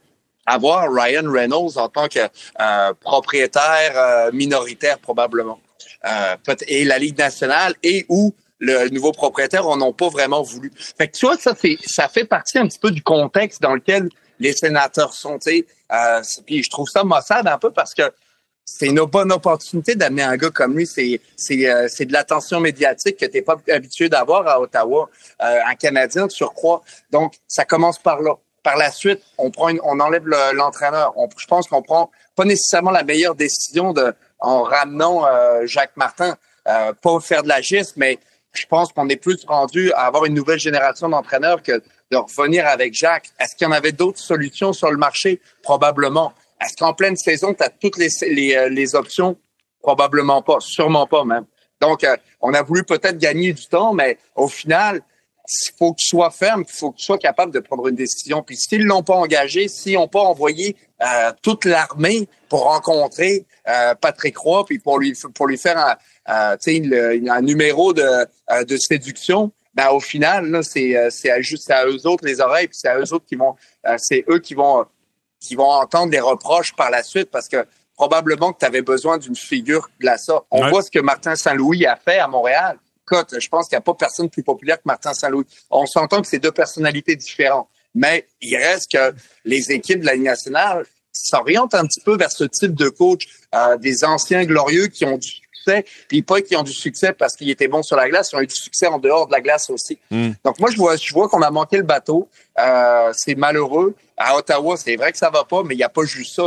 [0.46, 5.60] avoir Ryan Reynolds en tant que euh, propriétaire euh, minoritaire probablement.
[6.06, 6.36] Euh,
[6.68, 10.72] et la Ligue nationale et où le nouveau propriétaire en ont pas vraiment voulu.
[10.98, 11.54] Fait que tu vois, ça,
[11.86, 14.10] ça fait partie un petit peu du contexte dans lequel
[14.44, 15.40] les sénateurs sont.
[15.40, 15.66] tu.
[15.92, 18.04] Euh, puis je trouve ça maussade un peu parce que
[18.66, 20.86] c'est une bonne opportunité d'amener un gars comme lui.
[20.88, 25.10] C'est, euh, de l'attention médiatique que tu n'es pas habitué d'avoir à Ottawa,
[25.42, 26.82] euh, un Canadien de surcroît.
[27.12, 28.36] Donc, ça commence par là.
[28.64, 31.14] Par la suite, on prend on enlève le- l'entraîneur.
[31.38, 33.94] Je pense qu'on prend pas nécessairement la meilleure décision
[34.40, 36.38] en ramenant euh, Jacques Martin.
[36.66, 38.18] Pas faire de la giste, mais
[38.54, 42.68] je pense qu'on est plus rendu à avoir une nouvelle génération d'entraîneurs que de revenir
[42.68, 43.30] avec Jacques.
[43.40, 45.42] Est-ce qu'il y en avait d'autres solutions sur le marché?
[45.62, 46.34] Probablement.
[46.62, 49.38] Est-ce qu'en pleine saison, tu as toutes euh, les options?
[49.82, 51.46] Probablement pas, sûrement pas même.
[51.82, 55.02] Donc, euh, on a voulu peut-être gagner du temps, mais au final,
[55.46, 57.96] il faut que tu sois ferme, il faut que tu sois capable de prendre une
[57.96, 58.44] décision.
[58.44, 63.46] Puis s'ils l'ont pas engagé, s'ils n'ont pas envoyé euh, toute l'armée pour rencontrer
[64.02, 70.64] Patrick Roy, puis pour lui pour lui faire un, numéro de séduction, ben au final,
[70.64, 73.26] c'est euh, c'est à juste à eux autres les oreilles, puis c'est à eux autres
[73.26, 73.56] qui vont,
[73.88, 74.86] euh, c'est eux qui vont
[75.40, 79.18] qui vont entendre des reproches par la suite parce que probablement que tu avais besoin
[79.18, 80.46] d'une figure de la sorte.
[80.52, 80.70] On Ouais.
[80.70, 82.78] voit ce que Martin Saint-Louis a fait à Montréal.
[83.06, 85.44] Écoute, je pense qu'il n'y a pas personne plus populaire que Martin Saint-Louis.
[85.70, 90.14] On s'entend que c'est deux personnalités différentes, mais il reste que les équipes de la
[90.16, 94.88] Ligue nationale s'orientent un petit peu vers ce type de coach, euh, des anciens glorieux
[94.88, 95.30] qui ont du
[95.64, 98.36] succès, puis pas qui ont du succès parce qu'ils étaient bons sur la glace, ils
[98.36, 99.98] ont eu du succès en dehors de la glace aussi.
[100.12, 100.32] Mm.
[100.44, 102.28] Donc moi, je vois, je vois qu'on a manqué le bateau.
[102.60, 103.96] Euh, c'est malheureux.
[104.16, 106.44] À Ottawa, c'est vrai que ça va pas, mais il n'y a pas juste ça.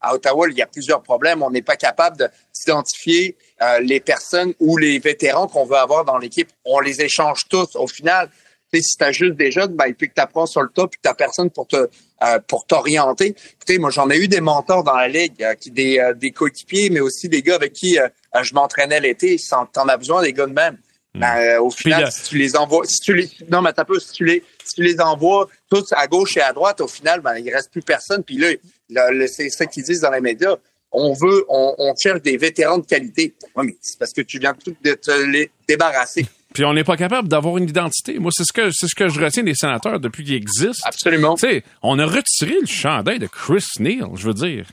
[0.00, 1.42] À Ottawa, il y a plusieurs problèmes.
[1.42, 6.04] On n'est pas capable de- d'identifier euh, les personnes ou les vétérans qu'on veut avoir
[6.04, 6.48] dans l'équipe.
[6.64, 7.76] On les échange tous.
[7.76, 8.28] Au final,
[8.74, 10.90] si tu as juste des jeunes, ben, et puis que tu apprends sur le top,
[10.90, 11.88] puis que tu personne pour te
[12.24, 13.34] euh, pour t'orienter.
[13.54, 16.30] Écoutez, moi, j'en ai eu des mentors dans la ligue, euh, qui des, euh, des
[16.30, 19.36] coéquipiers, mais aussi des gars avec qui euh, euh, je m'entraînais l'été.
[19.48, 20.78] T'en t'en as besoin des gars de même.
[21.14, 23.98] Ben, euh, au final, si tu les envoies, si tu les, non, mais t'as peu,
[23.98, 27.20] si tu les, si tu les envoies tous à gauche et à droite, au final,
[27.20, 28.22] ben, il reste plus personne.
[28.22, 28.52] Puis là,
[28.90, 30.56] là, là, c'est ça qu'ils disent dans les médias.
[30.92, 33.34] On veut, on, on cherche des vétérans de qualité.
[33.56, 36.26] Oui, mais c'est parce que tu viens tout de te les débarrasser.
[36.54, 38.18] Puis on n'est pas capable d'avoir une identité.
[38.18, 40.86] Moi, c'est ce que c'est ce que je retiens des sénateurs depuis qu'ils existent.
[40.88, 41.34] Absolument.
[41.36, 44.66] Tu sais, on a retiré le chandail de Chris Neal, je veux dire.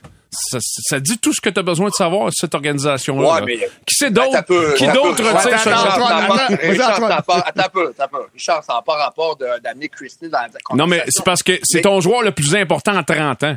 [0.50, 3.34] Ça, ça dit tout ce que tu as besoin de savoir cette organisation-là.
[3.36, 4.32] Ouais, mais- Qui c'est Ben, d'autre?
[4.32, 10.28] t'as peu- Qui d'autre peu- retire ce Richard, pas- ça n'a pas rapport d'amener Christy
[10.28, 10.76] dans la conversation.
[10.76, 13.56] Non, mais c'est parce que c'est ton joueur le plus important en 30 ans.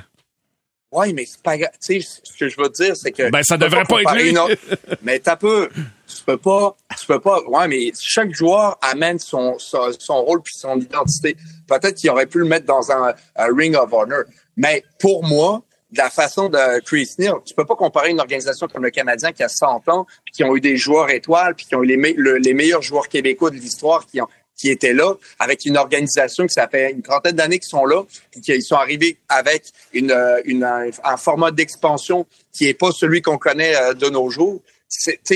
[0.91, 1.71] Oui, mais c'est pas grave.
[1.85, 3.29] Tu sais, ce que je veux dire, c'est que.
[3.29, 4.29] Ben, ça devrait pas être comparer lui.
[4.31, 4.55] une autre-
[5.03, 5.69] mais t'as peu.
[6.15, 6.75] Tu peux pas.
[6.99, 7.41] Tu peux pas.
[7.47, 11.37] Ouais, mais chaque joueur amène son, son, son rôle puis son identité.
[11.67, 14.23] Peut-être qu'il aurait pu le mettre dans un, un Ring of Honor.
[14.57, 15.61] Mais pour moi,
[15.95, 19.43] la façon de Chris Neal, tu peux pas comparer une organisation comme le Canadien qui
[19.43, 21.97] a 100 ans, puis qui ont eu des joueurs étoiles, puis qui ont eu les,
[21.97, 25.77] me- le- les meilleurs joueurs québécois de l'histoire qui ont qui étaient là, avec une
[25.77, 29.63] organisation qui ça fait une trentaine d'années qu'ils sont là, puis qu'ils sont arrivés avec
[29.93, 34.29] une, une, un, un format d'expansion qui est pas celui qu'on connaît euh, de nos
[34.29, 34.61] jours.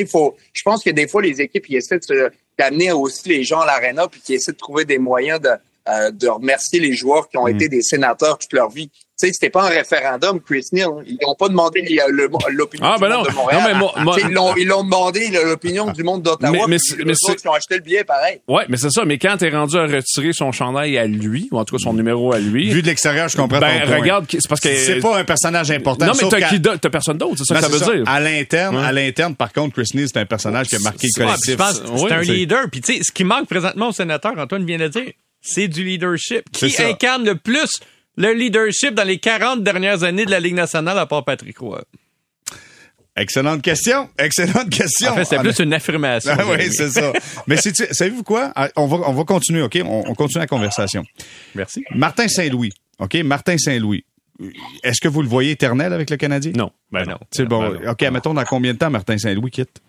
[0.09, 0.35] Faut.
[0.51, 1.99] Je pense que des fois les équipes ils essaient
[2.57, 5.49] d'amener aussi les gens à l'aréna, puis qui essaient de trouver des moyens de
[5.89, 7.55] euh, de remercier les joueurs qui ont Mm.
[7.55, 8.89] été des sénateurs toute leur vie.
[9.19, 10.89] Tu sais, c'était pas un référendum, Chris Neal.
[11.05, 11.81] Ils n'ont pas demandé
[12.49, 13.29] l'opinion Ah, du ben monde non.
[13.31, 13.61] de Montréal.
[13.61, 16.51] Non, mais moi- moi- ils l'ont ils l'ont demandé l'opinion du monde d'Ottawa.
[16.51, 18.39] Mais- mais mais autres c'est- qui ont acheté le billet, pareil.
[18.47, 19.05] Ouais, mais c'est ça.
[19.05, 21.93] Mais quand t'es rendu à retirer son chandail à lui, ou en tout cas son
[21.93, 23.97] numéro à lui, Vu de l'extérieur, je comprends ben ton point.
[23.99, 26.07] regarde, c'est parce que C'est pas un personnage important.
[26.07, 26.61] Non, mais t'as qui?
[26.61, 28.03] T'as personne d'autre, c'est ça Non, que ça veut dire.
[28.11, 28.83] À l'interne, Ouais.
[28.83, 31.55] à l'interne, par contre, Chris Neal, c'est un personnage qui a marqué le collectif.
[31.97, 32.65] c'est un leader.
[32.71, 35.11] Puis tu sais, ce qui manque présentement au sénateur, Antoine vient de le dire,
[35.43, 36.49] c'est du leadership.
[36.51, 37.69] Qui incarne le plus
[38.17, 41.83] le leadership dans les 40 dernières années de la Ligue nationale à part Patrick Roy?
[43.15, 44.09] Excellente question.
[44.17, 45.11] Excellente question.
[45.11, 46.33] En fait, c'est Ah, plus une affirmation.
[46.35, 47.13] Ah oui, c'est ça.
[47.45, 48.51] Mais savez-vous quoi?
[48.55, 49.77] Ah, On va, on va continuer, OK?
[49.85, 51.03] On, on continue la conversation.
[51.53, 51.83] Merci.
[51.93, 53.13] Martin Saint-Louis, OK?
[53.23, 54.03] Martin Saint-Louis.
[54.83, 56.53] Est-ce que vous le voyez éternel avec le Canadien?
[56.55, 57.17] Non, ben non.
[57.29, 57.61] C'est bon.
[57.69, 57.91] Ben non.
[57.91, 59.79] OK, mettons dans combien de temps Martin Saint-Louis quitte?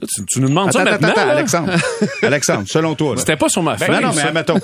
[0.00, 1.22] Là, tu, tu nous demandes Attends, ça attends, maintenant?
[1.22, 1.30] attends?
[1.30, 1.72] Alexandre.
[2.22, 3.16] Alexandre, selon toi.
[3.16, 4.02] C'était pas sur ma Ben feuille.
[4.02, 4.28] non, mais ça.
[4.28, 4.58] admettons.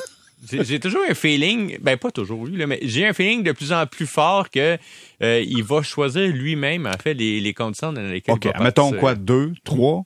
[0.51, 3.73] j'ai toujours un feeling, ben pas toujours eu, là, mais j'ai un feeling de plus
[3.73, 4.77] en plus fort que
[5.23, 8.64] euh, il va choisir lui-même, en fait, les, les conditions dans lesquelles OK, il va
[8.64, 10.03] mettons quoi, deux, trois?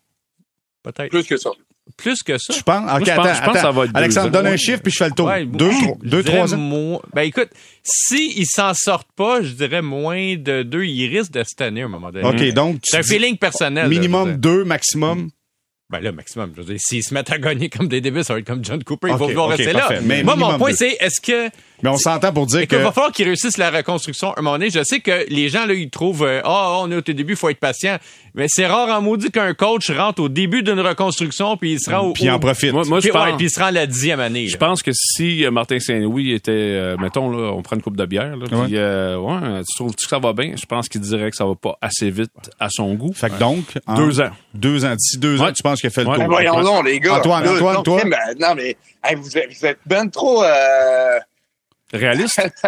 [0.82, 1.10] Peut-être.
[1.10, 1.50] Plus que ça.
[1.96, 2.52] Plus que ça.
[2.52, 2.90] Tu penses?
[3.00, 4.80] OK, je pense- attends, je pense que ça va être deux Alexandre, donne un chiffre
[4.82, 5.26] puis je fais le tour.
[5.28, 6.58] Ouais, deux, trois, deux, trois ans?
[6.58, 7.48] moins- Ben écoute,
[7.84, 10.84] s'ils s'en sortent pas, je dirais moins de deux.
[10.84, 12.26] Ils risquent de cette année à un moment donné.
[12.28, 13.88] OK, donc, C'est un feeling personnel.
[13.88, 15.30] minimum deux, maximum.
[15.88, 16.50] Ben là, maximum.
[16.56, 18.64] Je veux dire, s'ils se mettent à gagner comme des débuts, ça va être comme
[18.64, 19.06] John Cooper.
[19.10, 19.94] Ils Ok, vont rester parfait.
[19.94, 20.00] là.
[20.02, 21.48] Mais Moi, mon point, c'est est-ce que.
[21.82, 22.66] Mais on s'entend pour dire que.
[22.74, 24.70] qu'il va falloir qu'ils réussissent la reconstruction à un moment donné.
[24.70, 27.36] Je sais que les gens, là, ils trouvent, euh, ah, on est au tout début,
[27.36, 27.98] faut être patient.
[28.34, 31.90] Mais c'est rare en maudit qu'un coach rentre au début d'une reconstruction puis il se
[31.90, 32.12] rend au.
[32.12, 32.72] Puis il en profite.
[32.72, 34.46] Moi, moi, je ouais, pense, puis il se rend la dixième année.
[34.46, 34.58] je là.
[34.58, 38.04] pense que si euh, Martin Saint-Louis était, euh, mettons, là, on prend une coupe de
[38.06, 38.66] bière, là, Ouais.
[38.66, 40.52] puis, euh, ouais, tu trouves que ça va bien?
[40.56, 43.12] Je pense qu'il dirait que ça va pas assez vite à son goût.
[43.14, 43.64] Fait que donc.
[43.96, 44.30] Deux ans.
[44.54, 44.94] Deux ans.
[44.94, 46.16] D'ici deux ans, tu penses qu'il a fait le tour?
[46.18, 47.16] Ben voyons donc, les gars.
[47.16, 48.02] Antoine, Antoine, non, toi?
[48.04, 50.42] ben, non, mais hey, vous, êtes, vous êtes ben trop...
[50.44, 51.18] Euh...
[51.92, 52.40] Réaliste?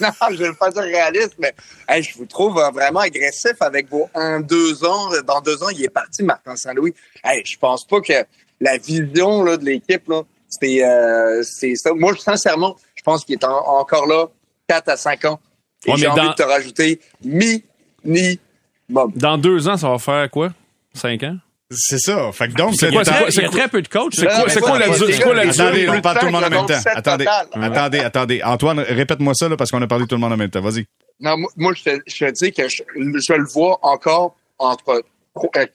[0.00, 1.52] non, je vais pas dire réaliste, mais
[1.88, 5.10] hey, je vous trouve euh, vraiment agressif avec vos en deux ans.
[5.26, 6.94] Dans deux ans, il est parti, Martin Saint-Louis.
[7.24, 8.12] Hey, je pense pas que
[8.60, 11.92] la vision là, de l'équipe, là, c'est euh, c'est ça.
[11.94, 14.26] Moi, sincèrement, je pense qu'il est en- encore là
[14.68, 15.40] 4 à 5 ans.
[15.86, 19.12] Et Ouais, j'ai envie dans- de te rajouter minimum.
[19.16, 20.50] Dans deux ans, ça va faire quoi?
[20.94, 21.36] Cinq ans?
[21.70, 22.30] C'est ça.
[22.32, 24.14] Fait que donc, C'est quoi, c'est très peu de coachs.
[24.14, 25.14] c'est quoi- c'est quoi la durée-?
[25.48, 26.74] Attendez, on parle tout le monde en même temps.
[26.94, 28.42] Attendez, attendez, attendez.
[28.44, 30.60] Antoine, répète-moi ça là, parce qu'on a parlé tout le monde en même temps.
[30.60, 30.84] Vas-y.
[31.20, 35.02] Non, moi, je, te, je te dis que je, je le vois encore entre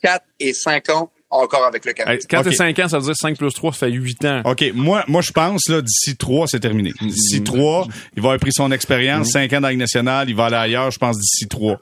[0.02, 2.20] 4 et 5 ans encore avec le Canadien.
[2.20, 2.54] Hey, 4 Ok.
[2.54, 4.42] et 5 ans, ça veut dire 5 plus 3, ça fait 8 ans.
[4.46, 6.92] OK, moi, moi je pense, là, d'ici trois, c'est terminé.
[7.02, 10.36] D'ici trois, il va avoir pris son expérience, cinq ans dans la Ligue nationale, il
[10.36, 11.80] va aller ailleurs, je pense, d'ici trois.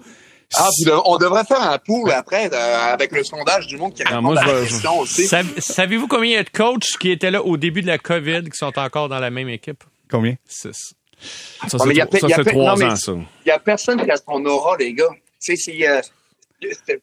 [0.55, 4.03] Ah, puis on devrait faire un pool après euh, avec le sondage du monde qui
[4.05, 5.23] Ah, répond moi, à je la question aussi.
[5.27, 7.97] Sav- Savez-vous combien il y a de coachs qui étaient là au début de la
[7.97, 9.83] COVID qui sont encore dans la même équipe?
[10.09, 10.35] Combien?
[10.47, 10.71] Six.
[11.67, 12.07] Ça, c'est pe- ça, il y a
[12.37, 13.11] c'est pe- 3 non, mais- ans, ça.
[13.45, 15.09] Il y a personne qui a son aura, les gars.
[15.43, 15.87] Tu sais, c'est...
[15.87, 16.11] euh, c'est-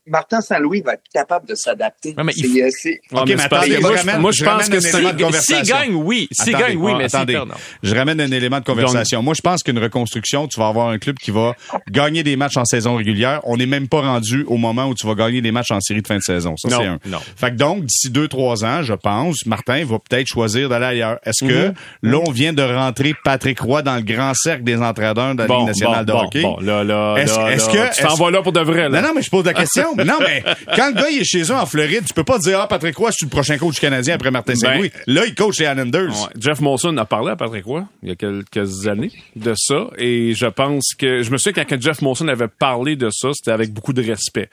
[0.07, 2.15] Martin Saint-Louis va être capable de s'adapter.
[2.17, 4.69] Ouais, mais il euh, c'est- Ouais, OK, mais attendez, moi, je moi, je je pense
[4.69, 5.77] que un c'est- élément de S'ils conversation.
[5.77, 6.29] gagnent, oui.
[6.39, 7.35] Attendez, gagnent, oui, mais attendez.
[7.35, 7.47] non.
[7.83, 9.23] Je ramène un élément de conversation.
[9.23, 11.55] Moi, je pense qu'une reconstruction, tu vas avoir un club qui va
[11.91, 13.41] gagner des matchs en saison régulière.
[13.45, 16.03] On n'est même pas rendu au moment où tu vas gagner des matchs en série
[16.03, 16.57] de fin de saison.
[16.57, 16.99] Ça, Non, c'est un.
[17.07, 17.19] non.
[17.37, 21.19] Fait que donc, d'ici deux, trois ans, je pense, Martin va peut-être choisir d'aller ailleurs.
[21.25, 21.75] Est-ce que Mhm.
[22.03, 25.47] là, on vient de rentrer Patrick Roy dans le grand cercle des entraîneurs de la
[25.47, 26.43] Ligue nationale de bon, hockey?
[26.43, 28.89] bon, là, là, Est-ce- là, est-ce là, que- tu t'en vas là pour de vrai,
[28.89, 29.01] là.
[29.01, 29.95] Non, non, mais je pose la question.
[30.05, 30.43] non, mais
[30.77, 32.97] quand le gars il est chez eux en Floride, tu peux pas dire, ah, Patrick
[32.97, 34.91] Roy, c'est le prochain coach canadien après Martin Saint-Louis.
[35.07, 36.11] Là, il coach les Islanders.
[36.11, 36.29] Ouais.
[36.39, 40.35] Jeff Molson a parlé à Patrick Roy il y a quelques années de ça et
[40.35, 43.73] je pense que je me souviens quand Jeff Molson avait parlé de ça, c'était avec
[43.73, 44.49] beaucoup de respect.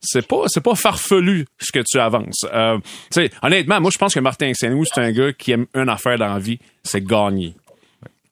[0.00, 2.44] C'est pas c'est pas farfelu ce que tu avances.
[2.52, 2.78] Euh,
[3.10, 5.88] tu sais, honnêtement, moi je pense que Martin Saint-Louis c'est un gars qui aime une
[5.88, 7.54] affaire dans la vie, c'est gagner.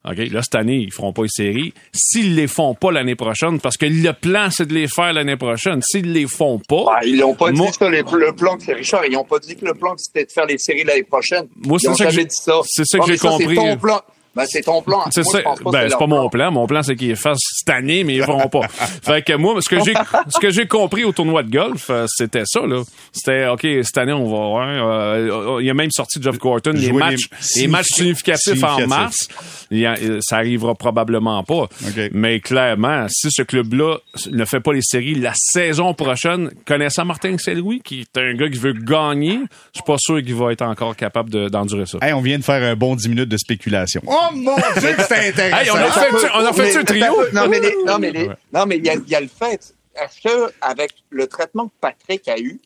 [0.06, 1.72] OK, là, cette année, ils feront pas les séries.
[1.92, 5.36] S'ils les font pas l'année prochaine, parce que le plan, c'est de les faire l'année
[5.36, 5.80] prochaine.
[5.82, 8.74] S'ils les font pas, Ah, ils l'ont pas Moi- dit ça, les- le plan, c'est
[8.74, 9.04] Richard.
[9.06, 11.46] Ils n'ont pas dit que le plan, c'était de faire les séries l'année prochaine.
[11.56, 12.60] Moi, c'est ça que j'ai- dit ça.
[12.66, 13.46] c'est ça que j'ai compris.
[13.48, 14.00] C'est ton plan.
[14.36, 15.04] Ben, c'est ton plan.
[15.12, 15.42] C'est ça.
[15.42, 16.50] que Ben, c'est pas mon plan.
[16.50, 18.68] Mon plan, c'est qu'ils fassent cette année, mais ils feront pas.
[19.02, 19.94] fait que moi, ce que j'ai,
[20.28, 22.82] ce que j'ai compris au tournoi de golf, euh, c'était ça, là.
[23.12, 26.92] C'était, OK, cette année, on va, ouais, euh, il a même sorti Jeff Gorton, les
[26.92, 29.28] matchs, les- matchs significatifs en mars.
[29.70, 31.68] Il y a- euh, ça arrivera probablement pas.
[32.12, 33.96] Mais clairement, si ce club-là
[34.30, 38.48] ne fait pas les séries la saison prochaine, connaissant Martin Saint-Louis, qui est un gars
[38.48, 39.38] qui veut gagner,
[39.72, 41.98] je suis pas sûr qu'il va être encore capable de- d'endurer ça.
[42.02, 44.02] Hey, on vient de faire un bon 10 minutes de spéculation.
[44.06, 45.56] Oh mon Dieu, que c'était intéressant.
[45.58, 47.04] Hey, on a fait- on a fait mais- un trio?
[47.32, 48.36] Non, mais les- non, mais les- Ouais.
[48.52, 49.74] non, mais il y a, il y a le fait.
[49.94, 52.60] Est-ce que, avec le traitement que Patrick a eu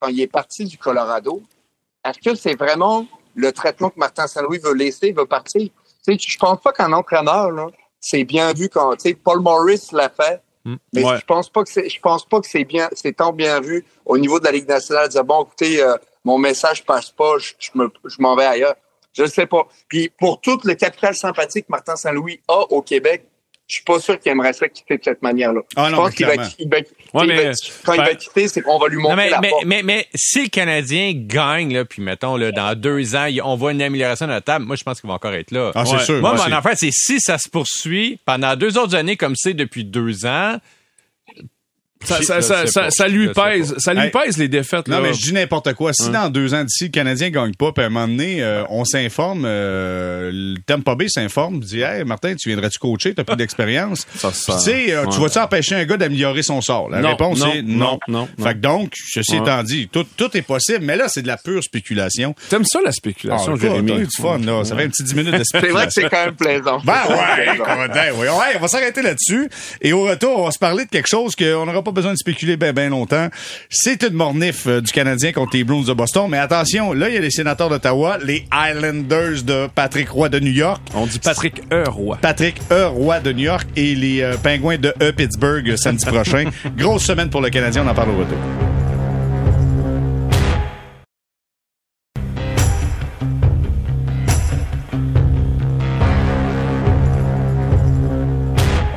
[0.00, 1.42] quand il est parti du Colorado,
[2.04, 5.62] est-ce que c'est vraiment le traitement que Martin Saint-Louis veut laisser, veut partir?
[5.62, 5.70] Tu
[6.14, 7.66] sais, je pense pas qu'un entraîneur, là,
[8.00, 10.40] c'est bien vu quand, tu sais, Paul Morris l'a fait.
[10.92, 11.18] Mais Ouais.
[11.20, 13.84] je pense pas que c'est, je pense pas que c'est bien, c'est tant bien vu
[14.04, 17.38] au niveau de la Ligue nationale de dire bon, écoutez, euh, mon message passe pas,
[17.38, 18.74] je, je me, je m'en vais ailleurs.
[19.12, 19.68] Je ne sais pas.
[19.88, 23.28] Puis pour tout le capital sympathique que Martin Saint-Louis a au Québec,
[23.68, 25.60] je suis pas sûr qu'il aimerait ça quitter de cette manière-là.
[25.74, 26.84] Ah je non, pense qu'il va, il va- Ouais,
[27.22, 27.50] il mais- va-
[27.84, 29.64] quand il va quitter, c'est qu'on va lui Non, montrer mais, la mais, porte.
[29.64, 33.72] mais, mais si le Canadien gagne, là, puis mettons, là, dans deux ans, on voit
[33.72, 35.72] une amélioration de la table, moi, je pense qu'il va encore être là.
[35.74, 36.04] Ah, c'est Ouais.
[36.04, 36.20] sûr.
[36.20, 39.34] Moi, Moi, mon c'est- affaire, c'est si ça se poursuit pendant deux autres années comme
[39.36, 40.58] c'est depuis deux ans,
[42.06, 44.88] Ça, lui pèse, ça lui pèse les défaites.
[44.88, 45.02] Non, là.
[45.08, 45.92] mais je dis n'importe quoi.
[45.92, 48.64] Si dans deux ans d'ici, le Canadien gagne pas, puis à un moment donné, euh,
[48.70, 53.14] on s'informe, euh, le Tampa Bay s'informe, dit Hey, Martin, tu viendrais-tu coacher?
[53.14, 54.06] T'as plus d'expérience.
[54.16, 55.24] Ça, Puis, ça- tu sais, euh, tu ouais.
[55.24, 56.88] vas-tu empêcher un gars d'améliorer son sort?
[56.90, 57.98] La Non, réponse non, est non.
[58.08, 59.38] non, non, Fait que donc, ceci Ouais.
[59.42, 62.34] étant dit, tout, tout est possible, mais là, c'est de la pure spéculation.
[62.48, 63.90] T'aimes ça la Ah, spéculation, écoute, Jérémy?
[63.92, 64.64] t'as eu du fun, là.
[64.64, 66.02] Ça fait un petit 10 minutes de C'est vrai que spéculation.
[66.02, 66.80] c'est quand même plaisant.
[66.84, 69.48] Ben ouais, on va s'arrêter là-dessus.
[69.80, 72.18] Et au retour, on va se parler de quelque chose qu'on n'aura pas besoin de
[72.18, 73.28] spéculer bien ben longtemps.
[73.68, 76.28] C'est une mornif euh, du Canadien contre les Bruins de Boston.
[76.30, 80.38] Mais attention, là, il y a les sénateurs d'Ottawa, les Islanders de Patrick Roy de
[80.38, 80.80] New York.
[80.94, 82.18] On dit Patrick Heroy.
[82.20, 82.86] Patrick E.
[82.86, 85.10] Roy de New York et les euh, Pingouins de E.
[85.10, 86.44] Pittsburgh euh, samedi prochain.
[86.76, 88.65] Grosse semaine pour le Canadien, on en parle au retour.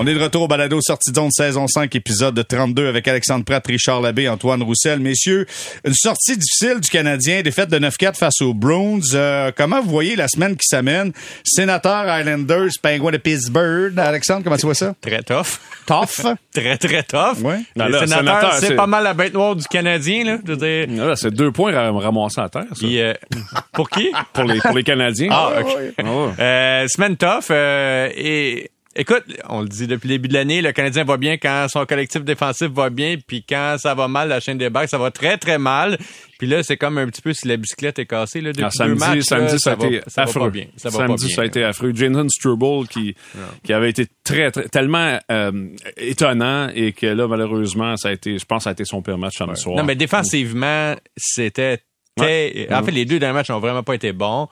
[0.10, 3.66] Est de retour au balado sortie de zone saison 5 épisode 32 avec Alexandre Pratt,
[3.68, 5.00] Richard Labbé, Antoine Roussel.
[5.00, 5.46] Messieurs,
[5.86, 9.02] une sortie difficile du Canadien, défaite de 9-4 face aux Browns.
[9.14, 11.12] Euh, comment vous voyez la semaine qui s'amène?
[11.44, 13.98] Sénateur, Islanders, Pingouins de Pittsburgh.
[14.00, 14.94] Alexandre, comment tu vois ça?
[15.02, 15.60] Très tough.
[15.86, 16.26] Tough?
[16.54, 17.40] Très, très tough.
[17.44, 17.60] Ouais.
[17.76, 20.38] Non, là, sénateur, c'est pas mal la bête noire du Canadien, là.
[20.46, 21.18] Je veux dire.
[21.18, 22.76] C'est deux points ram- ramassés à terre, ça.
[22.80, 23.14] Puis, euh,
[23.74, 24.10] pour qui?
[24.34, 25.30] Pour les, pour les Canadiens.
[25.32, 25.68] Ah, ok.
[25.98, 26.30] Ah ouais.
[26.40, 27.46] Euh, semaine tough.
[27.52, 31.38] euh, et écoute, on le dit depuis le début de l'année, le Canadien va bien
[31.38, 34.90] quand son collectif défensif va bien, puis quand ça va mal, la chaîne des bacs,
[34.90, 35.98] ça va très très mal.
[36.38, 38.70] Puis là, c'est comme un petit peu si la bicyclette est cassée là, depuis Ah,
[38.70, 39.22] deux samedi, matchs.
[39.24, 40.40] samedi, là, ça, a va, été ça va affreux.
[40.42, 40.66] pas bien.
[40.78, 41.36] Ça va samedi, pas bien.
[41.36, 41.92] ça a été affreux.
[41.96, 43.16] Jason Struble qui,
[43.64, 45.52] qui avait été très, très tellement euh,
[45.98, 49.02] étonnant et que là, malheureusement, ça a été, je pense, que ça a été son
[49.02, 49.76] pire match samedi soir.
[49.78, 51.80] Non, mais défensivement, c'était.
[52.20, 52.68] Ouais.
[52.72, 54.48] En fait, les deux derniers matchs n'ont vraiment pas été bons.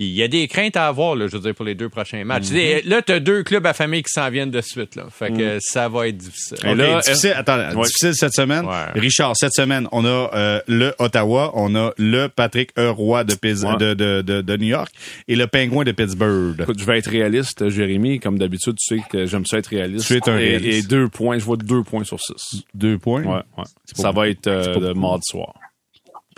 [0.00, 2.24] Il y a des craintes à avoir, là, je veux dire, pour les deux prochains
[2.24, 2.44] matchs.
[2.48, 4.94] Tu sais, Là, tu as deux clubs à famille qui s'en viennent de suite.
[4.94, 5.06] Là.
[5.10, 6.56] Fait que ça va être difficile.
[6.64, 7.84] Et là, difficile, attends, Ouais.
[7.84, 8.64] difficile cette semaine.
[8.64, 8.92] Ouais.
[8.94, 12.70] Richard, cette semaine, on a euh, le Ottawa, on a le Patrick.
[12.76, 13.76] Roy de, Ouais.
[13.78, 14.92] de, de, de, de New York
[15.26, 16.60] et le Pingouin de Pittsburgh.
[16.60, 18.20] Écoute, je vais être réaliste, Jérémy.
[18.20, 20.06] Comme d'habitude, tu sais que j'aime ça être réaliste.
[20.06, 20.84] Tu es un réaliste.
[20.84, 22.62] et deux points, je vois deux points sur six.
[22.72, 23.24] Deux points?
[23.24, 25.54] Ouais, Ça va être euh, mardi soir.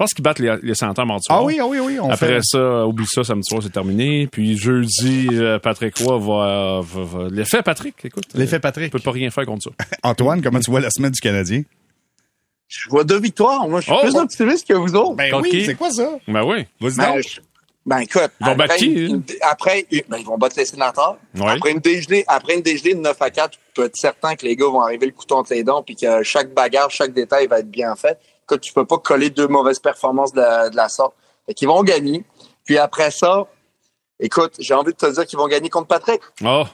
[0.00, 1.40] Je pense qu'ils battent les, les sénateurs mardi soir.
[1.40, 2.00] Ah oui, ah oui, oui.
[2.00, 2.40] On Après fait...
[2.42, 4.26] ça, oublie ça, samedi soir, c'est terminé.
[4.28, 8.24] Puis jeudi, euh, Patrick Roy va, va, va- L'effet Patrick, écoute.
[8.32, 8.90] L'effet On Patrick.
[8.92, 9.70] peut pas rien faire contre ça.
[10.02, 11.64] Antoine, comment tu vois la semaine du Canadien?
[12.66, 13.68] Je vois deux victoires.
[13.68, 14.00] Moi, je suis Oh!
[14.00, 15.16] plus optimiste que vous autres.
[15.16, 16.08] Ben oui, c'est quoi ça?
[16.26, 16.64] Ben oui.
[16.80, 17.22] Vas-y Ben, donc.
[17.22, 17.40] je-
[17.84, 18.30] ben, écoute.
[18.40, 21.18] Ils vont battre après qui, une- après, ben, ils vont battre les sénateurs.
[21.36, 21.50] Ouais.
[21.50, 24.46] Après une dégelée, après une dégelée de 9 à 4, tu peux être certain que
[24.46, 27.48] les gars vont arriver le couteau entre les dents puis que chaque bagarre, chaque détail
[27.48, 28.18] va être bien fait.
[28.50, 31.14] Écoute, tu peux pas coller deux mauvaises performances de la, de la sorte.
[31.46, 32.24] Fait qu'ils vont gagner.
[32.64, 33.46] Puis après ça,
[34.18, 36.20] écoute, j'ai envie de te dire qu'ils vont gagner contre Patrick.
[36.44, 36.64] Ah,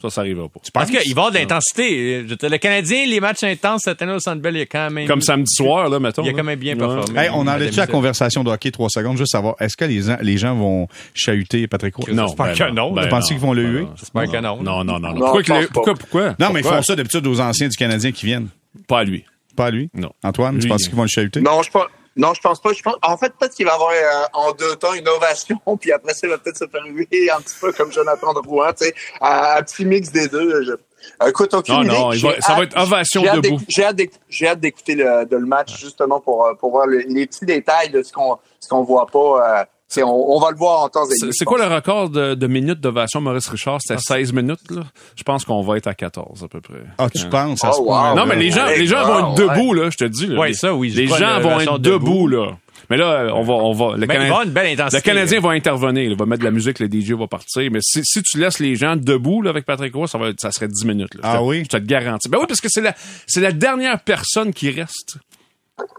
[0.00, 0.60] ça, ça arrivera pas.
[0.72, 2.22] Parce qu'il va y avoir de l'intensité?
[2.22, 5.08] Le Canadien, les matchs intenses cette année au Centre Bell, il y a quand même.
[5.08, 6.22] Comme samedi soir, là, mettons.
[6.22, 6.94] Il a quand même bien Ouais.
[6.94, 7.20] performé.
[7.20, 7.90] Hey, on enlève-tu la Isabelle.
[7.94, 11.66] conversation de hockey trois secondes, juste savoir, est-ce que les, gens- les gens vont chahuter
[11.66, 12.12] Patrick Roy?
[12.12, 12.92] Non, J'espère ben que non.
[12.92, 13.82] Ben Vous pensez qu'ils vont le ben huer?
[13.82, 13.94] non.
[13.96, 14.62] J'espère que non.
[14.62, 15.00] Non, non, non.
[15.00, 15.14] non.
[15.14, 16.34] Non, Pourquoi, pourquoi, pourquoi?
[16.38, 18.48] Non, mais ils font ça d'habitude aux anciens du Canadien qui viennent.
[18.86, 19.24] Pas à lui.
[19.58, 19.90] Pas à lui?
[19.92, 20.10] Non.
[20.24, 21.40] Antoine, tu Lui, penses il- qu'ils vont le chahuter?
[21.42, 21.84] Non, je pense.
[22.16, 22.72] Non, je pense pas.
[22.72, 25.92] Je pense, en fait, peut-être qu'il va avoir euh, en deux temps une ovation, puis
[25.92, 28.86] après ça, il va peut-être se faire huer un petit peu comme Jonathan Drouin, tu
[28.86, 30.62] sais, un, un petit mix des deux.
[30.64, 30.72] Je...
[30.72, 31.92] Euh, Écoute, aucune Non, idée.
[31.92, 33.60] non, va- ça va hâte- être ovation debout.
[33.68, 36.86] J'ai hâte d'éc- j'ai hâte d'écouter le, de le match justement pour, euh, pour voir
[36.86, 39.60] le- les petits détails de ce qu'on ce qu'on voit pas.
[39.60, 39.64] euh,
[39.96, 41.68] on, on va le voir en temps et C'est je quoi pense.
[41.68, 43.76] le record de, de minutes d'ovation Maurice Richard?
[43.90, 44.82] Ah, C'était 16 minutes, là.
[45.16, 46.82] Je pense qu'on va être à 14, à peu près.
[46.98, 47.64] Ah, tu penses?
[47.64, 47.86] à Oh, ce wow.
[47.86, 48.14] point-là?
[48.14, 49.54] Non, mais les gens, les gens vont être Ouais.
[49.56, 50.26] debout, là, je te dis.
[50.26, 50.38] Là.
[50.40, 52.28] Ouais, Les- ça, oui, je Les gens vont être debout, debout.
[52.28, 52.56] là.
[52.90, 54.96] Mais là, on va, on va, le, Ben, il va y Canadien, une belle intensité.
[54.96, 56.10] le Canadien va intervenir.
[56.10, 57.70] Il va mettre de la musique, le DJ va partir.
[57.70, 60.50] Mais si, si tu laisses les gens debout, là, avec Patrick Roy, ça va ça
[60.52, 61.20] serait 10 minutes, là.
[61.22, 61.64] Je Ah te- oui?
[61.64, 62.28] Je te le garantis.
[62.30, 62.94] Ben oui, parce que c'est la,
[63.26, 65.18] c'est la dernière personne qui reste.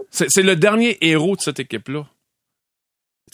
[0.09, 2.05] C'est, c'est le dernier héros de cette équipe-là.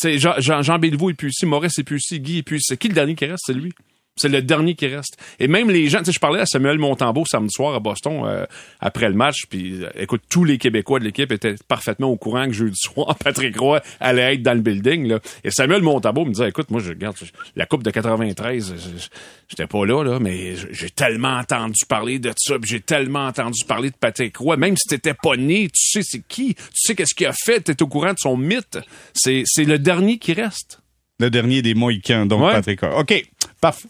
[0.03, 2.65] Jean, Jean, Jean Béliveau est plus ici, Maurice est plus ici, Guy est plus ici.
[2.69, 3.43] C'est qui le dernier qui reste?
[3.45, 3.73] C'est lui.
[4.17, 5.17] C'est le dernier qui reste.
[5.39, 8.21] Et même les gens, tu sais, je parlais à Samuel Montembeau samedi soir à Boston
[8.25, 8.45] euh,
[8.79, 12.45] après le match, puis euh, écoute, tous les Québécois de l'équipe étaient parfaitement au courant
[12.45, 15.07] que jeudi soir, Patrick Roy allait être dans le building.
[15.09, 15.19] Là.
[15.43, 17.17] Et Samuel Montembeau me disait, écoute, moi, je regarde
[17.57, 19.07] la Coupe de 93, je- je-
[19.49, 23.89] j'étais pas là, là, mais j'ai tellement entendu parler de ça, j'ai tellement entendu parler
[23.89, 27.13] de Patrick Roy, même si t'étais pas né, tu sais c'est qui, tu sais qu'est-ce
[27.15, 28.79] qu'il a fait, t'es au courant de son mythe.
[29.13, 30.79] C'est c'est le dernier qui reste.
[31.17, 32.51] Le dernier des Mohicans, donc Ouais.
[32.51, 32.99] Patrick Roy.
[32.99, 33.23] OK.
[33.61, 33.87] Parfait.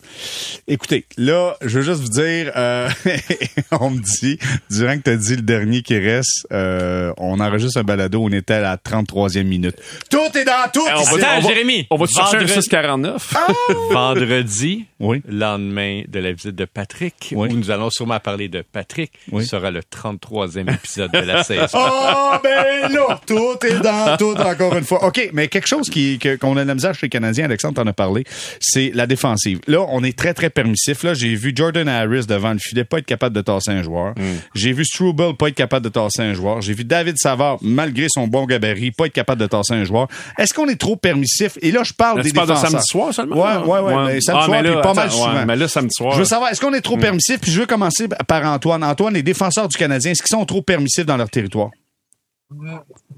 [0.68, 2.90] Écoutez, là, je veux juste vous dire, euh,
[3.80, 7.80] on me dit, durant que tu as dit le dernier qui reste, euh, on enregistre
[7.80, 9.76] un balado, on était à la 33e minute.
[10.10, 10.82] Tout est dans tout!
[10.88, 11.18] Eh, on va-.
[11.18, 11.88] Attends, on va- Jérémy?
[11.90, 13.34] On va te chercher un Vendredi- 649.
[13.92, 15.22] Vendredi, Oui.
[15.28, 17.50] lendemain de la visite de Patrick, Oui.
[17.52, 19.44] où nous allons sûrement parler de Patrick, Oui.
[19.44, 21.66] qui sera le 33e épisode de la saison.
[21.74, 25.06] Oh, ben là, tout est dans tout, encore une fois.
[25.06, 27.76] OK, mais quelque chose qui, que- qu'on a de la misère chez les Canadiens, Alexandre
[27.76, 28.24] t'en a parlé,
[28.60, 29.60] c'est la défensive.
[29.68, 31.04] Là, on est très, très permissif.
[31.04, 34.14] Là, j'ai vu Jordan Harris devant le filet pas être capable de tasser un joueur.
[34.54, 36.62] J'ai vu Struble pas être capable de tasser un joueur.
[36.62, 40.08] J'ai vu David Savard, malgré son bon gabarit, pas être capable de tasser un joueur.
[40.38, 41.58] Est-ce qu'on est trop permissif?
[41.62, 42.72] Et là, je parle Là, des tu parles de défenseurs.
[42.72, 43.36] samedi soir seulement?
[43.36, 44.06] Ouais, ouais, ouais.
[44.14, 45.46] mais samedi Ah, soir, mais pas mal ouais, souvent.
[45.46, 46.14] mais là, samedi soir.
[46.14, 47.40] Je veux savoir, est-ce qu'on est trop permissif?
[47.42, 48.84] Puis je veux commencer par Antoine.
[48.84, 51.70] Antoine, les défenseurs du Canadien, est-ce qu'ils sont trop permissifs dans leur territoire?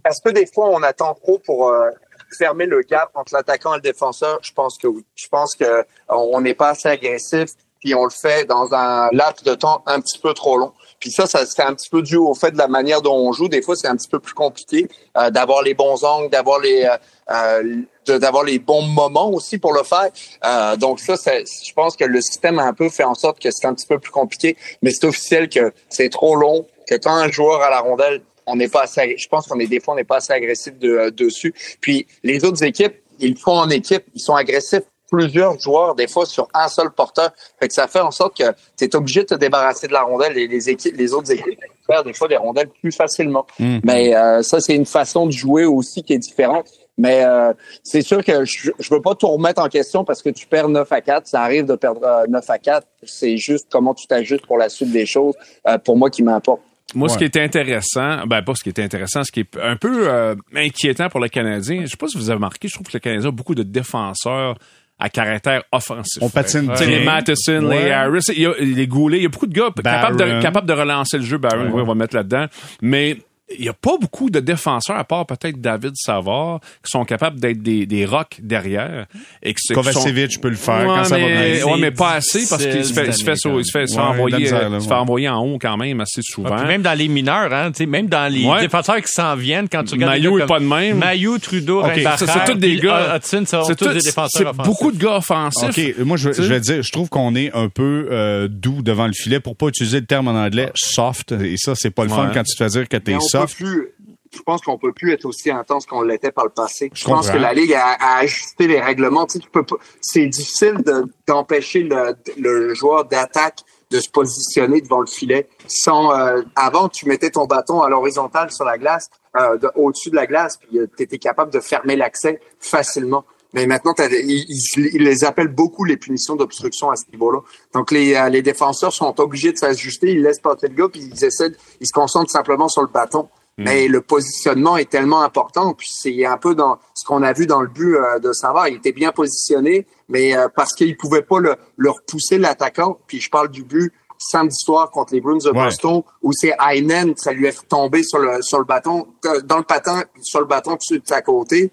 [0.06, 1.90] Est-ce que des fois, on attend trop pour euh,
[2.38, 4.40] fermer le gap entre l'attaquant et le défenseur?
[4.42, 5.06] Je pense que oui.
[5.16, 9.10] Je pense que euh, on n'est pas assez agressif, puis on le fait dans un
[9.12, 10.74] laps de temps un petit peu trop long.
[11.00, 13.32] Puis ça, ça c'est un petit peu dû au fait de la manière dont on
[13.32, 13.48] joue.
[13.48, 16.86] Des fois, c'est un petit peu plus compliqué euh, d'avoir les bons angles, d'avoir les
[16.86, 16.98] euh,
[17.30, 17.82] euh,
[18.20, 20.10] d'avoir les bons moments aussi pour le faire.
[20.46, 23.40] Euh, donc ça, c'est- je pense que le système a un peu fait en sorte
[23.40, 26.96] que c'est un petit peu plus compliqué, mais c'est officiel que c'est trop long, que
[26.96, 29.80] quand un joueur a la rondelle, on n'est pas assez, je pense qu'on est des
[29.80, 31.54] fois on n'est pas assez agressif de, euh, dessus.
[31.82, 36.08] Puis les autres équipes, ils le font en équipe, ils sont agressifs plusieurs joueurs des
[36.08, 37.32] fois sur un seul porteur.
[37.60, 40.02] Fait que ça fait en sorte que tu es obligé de te débarrasser de la
[40.02, 43.46] rondelle et les équipes, les autres équipes faire des fois des rondelles plus facilement.
[43.60, 43.80] Mm.
[43.84, 46.68] Mais euh, ça c'est une façon de jouer aussi qui est différente.
[46.98, 50.30] Mais euh, c'est sûr que je, je veux pas tout remettre en question parce que
[50.30, 52.88] tu perds 9 à 4, ça arrive de perdre euh, 9 à 4.
[53.04, 55.36] C'est juste comment tu t'ajustes pour la suite des choses,
[55.68, 56.62] euh, pour moi qui m'importe.
[56.96, 57.20] Moi, ce Ouais.
[57.20, 60.36] qui était intéressant, ben pas ce qui était intéressant, ce qui est un peu euh,
[60.56, 63.00] inquiétant pour le Canadien, je sais pas si vous avez remarqué, je trouve que le
[63.00, 64.58] Canadien a beaucoup de défenseurs
[65.00, 66.24] à caractère offensif.
[66.24, 66.86] On patine bien.
[66.88, 67.84] les Matheson, Ouais.
[67.86, 70.24] les Harris, il y a, les Goulet, il y a beaucoup de gars capables de,
[70.26, 70.42] Barron.
[70.42, 71.38] capables de relancer le jeu.
[71.38, 71.82] Barron, Ouais.
[71.82, 72.46] on va mettre là-dedans.
[72.82, 73.18] Mais
[73.58, 77.40] il y a pas beaucoup de défenseurs, à part peut-être David Savard, qui sont capables
[77.40, 79.06] d'être des, des rocks derrière.
[79.42, 81.66] Et se- qui sont- Kovacevic peut le faire Ouais, quand ça va mais, bien.
[81.66, 83.92] ouais, mais pas assez parce qu'il se fait, il se fait, se fait, se fait
[83.96, 85.00] Ouais, envoyer, misère, là, se fait ouais.
[85.00, 86.50] envoyer en haut quand même assez souvent.
[86.52, 88.60] Ah, puis même dans les mineurs, hein, tu sais, même dans les Ouais.
[88.62, 90.14] défenseurs qui s'en viennent, quand tu regardes.
[90.16, 90.98] des Maillot gars est comme pas de même.
[90.98, 92.98] Maillot, Trudeau, Ok, Reinbacher, ça, c'est tous des gars.
[93.14, 95.96] euh, Hudson, C'est tous tout- des défenseurs c'est beaucoup de gars offensifs.
[95.98, 99.08] OK, moi, je, je vais dire, je trouve qu'on est un peu euh, doux devant
[99.08, 101.32] le filet pour pas utiliser le terme en anglais soft.
[101.32, 103.94] Et ça, c'est pas le fun quand tu te fais dire que t'es Mais plus.
[104.36, 106.90] Je pense qu'on peut plus être aussi intense qu'on l'était par le passé.
[106.94, 109.26] Je, Je pense que la ligue a, a ajusté les règlements.
[109.26, 109.78] Tu sais, tu peux pas.
[110.02, 113.60] C'est difficile de- d'empêcher le, le joueur d'attaque
[113.90, 115.48] de se positionner devant le filet.
[115.68, 120.10] Sans euh, avant, tu mettais ton bâton à l'horizontale sur la glace, euh, de- au-dessus
[120.10, 123.24] de la glace, puis tu étais capable de fermer l'accès facilement.
[123.54, 127.40] Mais maintenant, ils, ils- ils les appellent beaucoup les punitions d'obstruction à ce niveau-là.
[127.74, 131.02] Donc les, euh, les défenseurs sont obligés de s'ajuster, ils laissent passer le gars, puis
[131.14, 133.30] ils essaient, de- ils se concentrent simplement sur le bâton.
[133.60, 137.48] Mais le positionnement est tellement important, puis c'est un peu dans ce qu'on a vu
[137.48, 138.68] dans le but euh, de Savard.
[138.68, 143.00] Il était bien positionné, mais euh, parce qu'il pouvait pas le, le repousser l'attaquant.
[143.08, 145.64] Puis je parle du but samedi soir contre les Bruins de Ouais.
[145.64, 149.58] Boston, où c'est Heinen, ça lui est tombé sur le sur le bâton, euh, dans
[149.58, 151.72] le patin, sur le bâton de sa côté.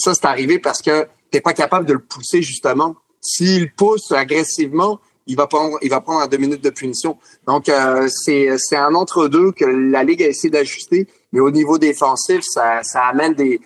[0.00, 2.96] Ça, c'est arrivé parce que t'es pas capable de le pousser, justement.
[3.20, 7.18] S'il pousse agressivement, il va prendre, il va prendre deux minutes de punition.
[7.46, 11.78] Donc, euh, c'est, c'est un entre-deux que la Ligue a essayé d'ajuster, mais au niveau
[11.78, 13.60] défensif, ça, ça amène des,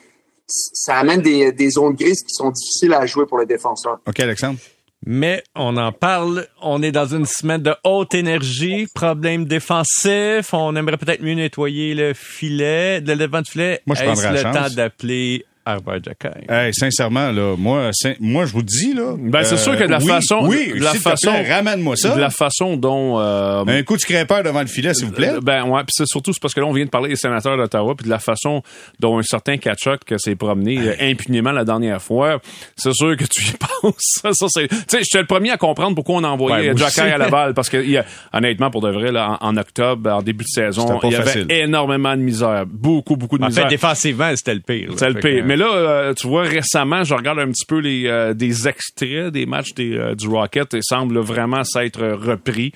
[0.47, 3.99] ça amène des, des zones grises qui sont difficiles à jouer pour les défenseurs.
[4.07, 4.59] OK, Alexandre?
[5.07, 6.47] Mais on en parle.
[6.63, 10.53] On est dans une semaine de haute énergie, problème défensif.
[10.55, 13.83] On aimerait peut-être mieux nettoyer le filet, le devant du filet.
[13.87, 14.69] Moi, je Est-ce prendrais la le chance.
[14.71, 16.45] temps d'appeler Arbor Jackay?
[16.49, 17.91] Hey, sincèrement, là, moi,
[18.21, 19.15] moi, je vous dis, là.
[19.19, 22.15] Ben, c'est euh, sûr que de la oui, façon, Oui, de la façon, ramène-moi ça.
[22.15, 25.31] de la façon dont, euh, Un coup de scrapper devant le filet, s'il vous plaît.
[25.35, 27.17] Euh, Ben ouais, puis c'est surtout c'est parce que là on vient de parler des
[27.17, 28.63] sénateurs d'Ottawa puis de la façon
[29.01, 32.41] dont un certain Kachuk s'est promené euh, impunément la dernière fois.
[32.77, 33.53] C'est sûr que tu y
[33.83, 33.95] penses.
[33.99, 36.83] Ça, ça c'est, tu sais, j'étais le premier à comprendre pourquoi on a envoyé Ouais,
[36.83, 37.01] aussi.
[37.01, 40.11] à Laval parce que il y a- honnêtement pour de vrai là, en, en octobre,
[40.11, 41.47] en début de saison, C'était il y avait facile.
[41.51, 43.65] énormément de misère, beaucoup beaucoup de En misère.
[43.65, 44.91] fait, défensivement, c'était le pire.
[44.97, 45.45] C'est le pire.
[45.55, 49.29] Mais là, euh, tu vois, récemment, je regarde un petit peu les euh, des extraits
[49.29, 52.73] des matchs des, euh, du Rocket et semble vraiment s'être repris.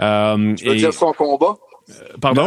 [0.00, 1.56] Euh, Tu veux et- dire son combat?
[2.22, 2.46] Pardon?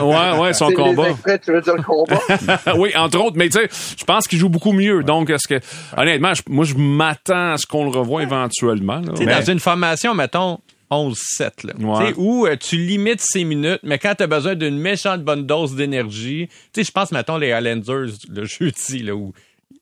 [0.00, 1.10] ouais, ouais, son combat.
[1.10, 2.18] Extraits, tu veux dire le combat?
[2.78, 3.68] oui, entre autres, mais tu sais,
[3.98, 5.02] je pense qu'il joue beaucoup mieux.
[5.02, 5.60] Donc, est-ce que,
[5.94, 9.00] honnêtement, moi, je m'attends à ce qu'on le revoie éventuellement.
[9.00, 9.10] là.
[9.10, 10.58] Tu sais, Mais- dans une formation, mettons,
[10.90, 11.74] 11-7, là.
[11.78, 12.06] Ouais.
[12.06, 15.22] Tu sais, où euh, tu limites ses minutes, mais quand tu as besoin d'une méchante
[15.22, 19.32] bonne dose d'énergie, tu sais, je pense, mettons, les Highlanders, le jeudi, là, où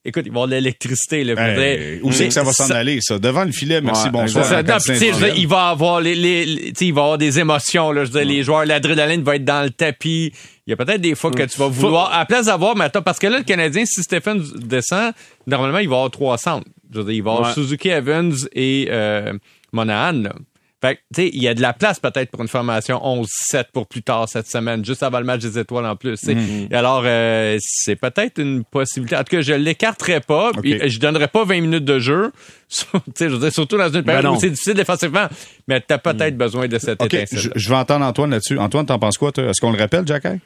[0.07, 1.23] écoute, il va y avoir de l'électricité.
[1.23, 3.19] Là, hey, où c'est que ça va s'en aller, ça?
[3.19, 4.45] Devant le filet, merci, ouais, bonsoir.
[4.45, 7.91] Ça, non, pis, il va avoir les, les, les il va avoir des émotions.
[7.91, 10.31] Là, je veux dire, les joueurs, l'adrénaline va être dans le tapis.
[10.65, 13.01] Il y a peut-être des fois que tu vas vouloir, à la place d'avoir, maintenant,
[13.01, 15.13] parce que là, le Canadien, si Stephen descend,
[15.45, 16.67] normalement, il va avoir trois centres.
[16.91, 19.33] Je veux dire, il va avoir Suzuki Evans et euh,
[19.73, 20.13] Monahan.
[20.13, 20.35] Là.
[20.79, 23.65] Fait que, tu sais, il y a de la place peut-être pour une formation 11-7
[23.73, 26.23] pour plus tard cette semaine, juste avant le match des étoiles en plus.
[26.23, 26.73] Mm-hmm.
[26.73, 29.15] Alors, euh, c'est peut-être une possibilité.
[29.15, 30.77] En tout cas, je l'écarterai pas, okay.
[30.77, 32.31] puis je donnerai pas 20 minutes de jeu.
[32.69, 35.27] tu sais, je veux dire, surtout dans une période ben où c'est difficile défensivement,
[35.67, 36.37] mais tu as peut-être mm.
[36.37, 37.25] besoin de cette okay.
[37.31, 38.59] Je, je, vais entendre Antoine là-dessus.
[38.59, 39.45] Antoine, t'en penses quoi, toi?
[39.45, 40.39] Est-ce qu'on le rappelle, Jacky?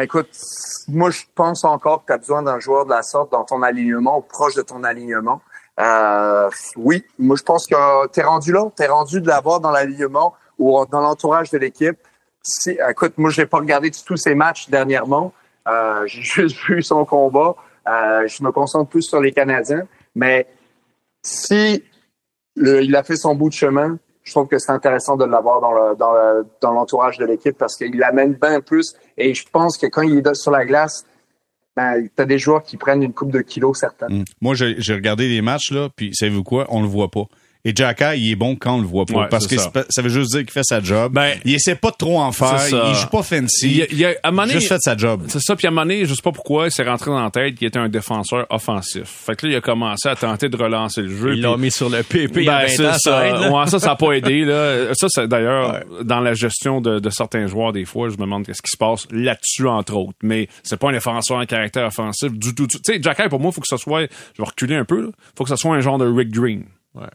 [0.00, 0.28] Écoute,
[0.88, 3.62] moi, je pense encore que tu as besoin d'un joueur de la sorte dans ton
[3.62, 5.40] alignement ou proche de ton alignement.
[5.80, 10.34] Euh, oui, moi je pense que t'es rendu là, t'es rendu de l'avoir dans l'alignement
[10.58, 11.98] ou dans l'entourage de l'équipe.
[12.42, 15.32] Si, écoute, moi je n'ai pas regardé tous ses matchs dernièrement.
[15.66, 17.56] Euh, j'ai juste vu son combat.
[17.88, 20.46] Euh, je me concentre plus sur les Canadiens, mais
[21.22, 21.82] si
[22.56, 25.60] le, il a fait son bout de chemin, je trouve que c'est intéressant de l'avoir
[25.60, 28.94] dans le, dans le, dans l'entourage de l'équipe parce qu'il l'amène bien plus.
[29.18, 31.04] Et je pense que quand il est sur la glace,
[31.76, 34.08] ben, t'as des joueurs qui prennent une coupe de kilos, certains.
[34.08, 34.24] Mmh.
[34.40, 36.66] Moi, j'ai, regardé les matchs, là, puis savez-vous quoi?
[36.68, 37.24] On le voit pas.
[37.66, 39.14] Et Jacka, il est bon quand on le voit pas.
[39.20, 39.70] Ouais, parce que ça.
[39.88, 41.12] ça veut juste dire qu'il fait sa job.
[41.14, 42.58] Ben, il essaie pas de trop en faire.
[42.70, 43.70] Il joue pas fancy.
[43.76, 45.22] Il a- il a- à un moment donné, juste fait sa job.
[45.28, 47.22] C'est ça, puis à un moment donné, je sais pas pourquoi, il s'est rentré dans
[47.24, 49.04] la tête qu'il était un défenseur offensif.
[49.06, 51.30] Fait que là, il a commencé à tenter de relancer le jeu.
[51.30, 53.34] Puis- l'ont mis sur le PP il y a Ben, 20 c'est ans, ça aide,
[53.40, 53.50] là.
[53.50, 54.44] Ouais, ça, ça n'a pas aidé.
[54.44, 54.92] Là.
[54.94, 58.44] Ça, c'est d'ailleurs, dans la gestion de, de certains joueurs, des fois, je me demande
[58.44, 60.18] qu'est-ce qui se passe là-dessus, entre autres.
[60.22, 62.66] Mais c'est pas un défenseur en caractère offensif du tout.
[62.66, 65.06] Tu sais, Jacky, pour moi, il faut que ce soit, je vais reculer un peu,
[65.14, 66.64] il faut que ce soit un genre de Rick Green.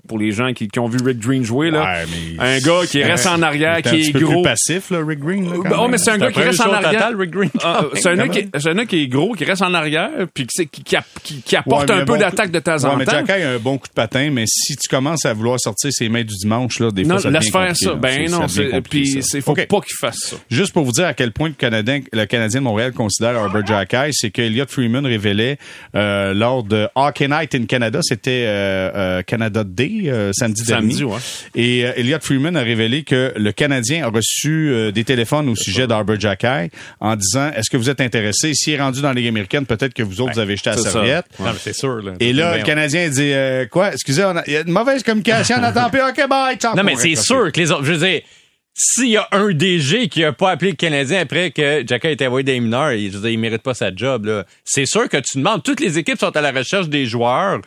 [0.08, 1.82] Pour les gens qui, qui ont vu Rick Green jouer, là.
[1.84, 2.06] Ouais,
[2.38, 4.34] mais- un gars qui reste en arrière, Il est un qui est gros.
[4.34, 5.46] plus passif, là, Rick Green.
[5.50, 5.92] Là, quand oh, même.
[5.92, 6.92] mais c'est un gars qui reste en arrière.
[6.92, 9.34] total, Rick Green, Ah, quand c'est un, gars qui- c'est un gars qui est gros,
[9.34, 12.14] qui reste en arrière, puis qui, qui, qui, qui- qui apporte Ouais, mais un peu
[12.14, 13.12] bon d'attaque de temps ouais, en mais temps.
[13.26, 16.10] Jacky a un bon coup de patin, mais si tu commences à vouloir sortir ses
[16.10, 17.90] mains du dimanche, là, des fois, Non, ça laisse faire ça.
[17.92, 17.96] là.
[17.96, 18.48] Ben non,
[18.90, 20.36] puis c'est faut pas qu'il fasse ça.
[20.50, 23.66] Juste pour vous dire à quel point le Canadien, le Canadien de Montréal considère Herbert
[23.66, 25.58] Jacky, c'est que Elliot Freeman révélait
[25.96, 30.98] euh, lors de Hockey Night in Canada, c'était euh, euh, Canada Day euh, samedi, Samedi,
[30.98, 31.04] dernier.
[31.14, 31.20] ouais.
[31.56, 35.56] Et euh, Elliot Freeman a révélé que le Canadien a reçu euh, des téléphones au
[35.56, 38.54] sujet d'Herbert Jacky en disant est-ce que vous êtes intéressé?
[38.54, 40.78] S'il est rendu dans la Ligue américaine, peut-être que vous autres vous avez jeté la
[40.78, 41.26] serviette.
[41.40, 42.02] Non, mais c'est sûr.
[42.02, 42.14] Là.
[42.20, 43.94] Et là, le Canadien dit euh, quoi?
[43.94, 46.02] Excusez, on a- il y a une mauvaise communication, on attend plus.
[46.02, 46.58] OK, bye.
[46.76, 47.86] Non, mais c'est sûr que les autres.
[47.86, 48.22] Je veux dire,
[48.74, 52.12] s'il y a un DG qui a pas appelé le Canadien après que Jacka a
[52.12, 54.46] été envoyé des mineurs, il, je veux dire, il mérite pas sa job, là.
[54.64, 55.64] C'est sûr que tu demandes.
[55.64, 57.60] Toutes les équipes sont à la recherche des joueurs.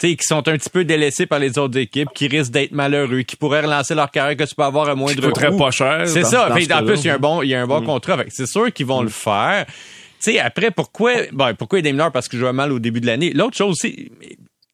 [0.00, 3.36] Qui sont un petit peu délaissés par les autres équipes, qui risquent d'être malheureux, qui
[3.36, 5.56] pourraient relancer leur carrière, que tu peux avoir à moindre coût.
[5.56, 6.48] pas cher, C'est ça.
[6.48, 7.82] dans Fait, ce en plus, il y a un bon, il y a un bon
[7.82, 8.16] contrat.
[8.18, 9.66] Fait que C'est sûr qu'ils vont le faire.
[9.66, 12.12] Tu sais, après, pourquoi, bon, pourquoi il y a des mineurs?
[12.12, 13.32] Parce que je jouais mal au début de l'année.
[13.32, 14.10] L'autre chose aussi,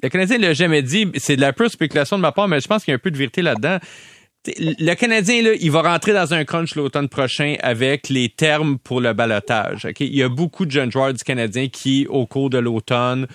[0.03, 2.67] le Canadien l'a jamais dit, c'est de la pure spéculation de ma part, mais je
[2.67, 3.79] pense qu'il y a un peu de vérité là-dedans.
[4.59, 9.01] Le Canadien, là, il va rentrer dans un crunch l'automne prochain avec les termes pour
[9.01, 9.87] le balotage.
[9.87, 10.01] ok?
[10.01, 13.27] Il y a beaucoup de jeunes joueurs du Canadien qui, au cours de l'automne,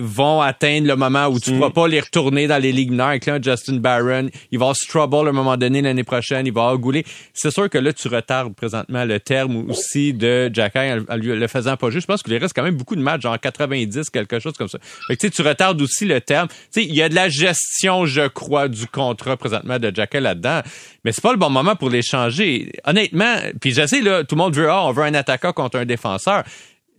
[0.00, 3.08] vont atteindre le moment où tu ne pourras pas les retourner dans les ligues mineures.
[3.08, 6.52] Avec là, Justin Barron, il va avoir Strubble à un moment donné l'année prochaine, il
[6.52, 7.04] va avoir Goulet.
[7.34, 11.76] C'est sûr que là, tu retardes présentement le terme aussi de Jacky en, le faisant
[11.76, 12.02] pas juste.
[12.02, 14.78] Je pense qu'il reste quand même beaucoup de matchs, genre 90, quelque chose comme ça.
[15.06, 16.48] Fait que, tu sais, tu retardes aussi le terme.
[16.76, 20.60] Il y a de la gestion, je crois, du contrat présentement de Jacky là-dedans.
[21.04, 22.72] Mais c'est pas le bon moment pour l'échanger.
[22.84, 25.78] Honnêtement, puis je sais, là, tout le monde veut, ah, on veut un attaquant contre
[25.78, 26.44] un défenseur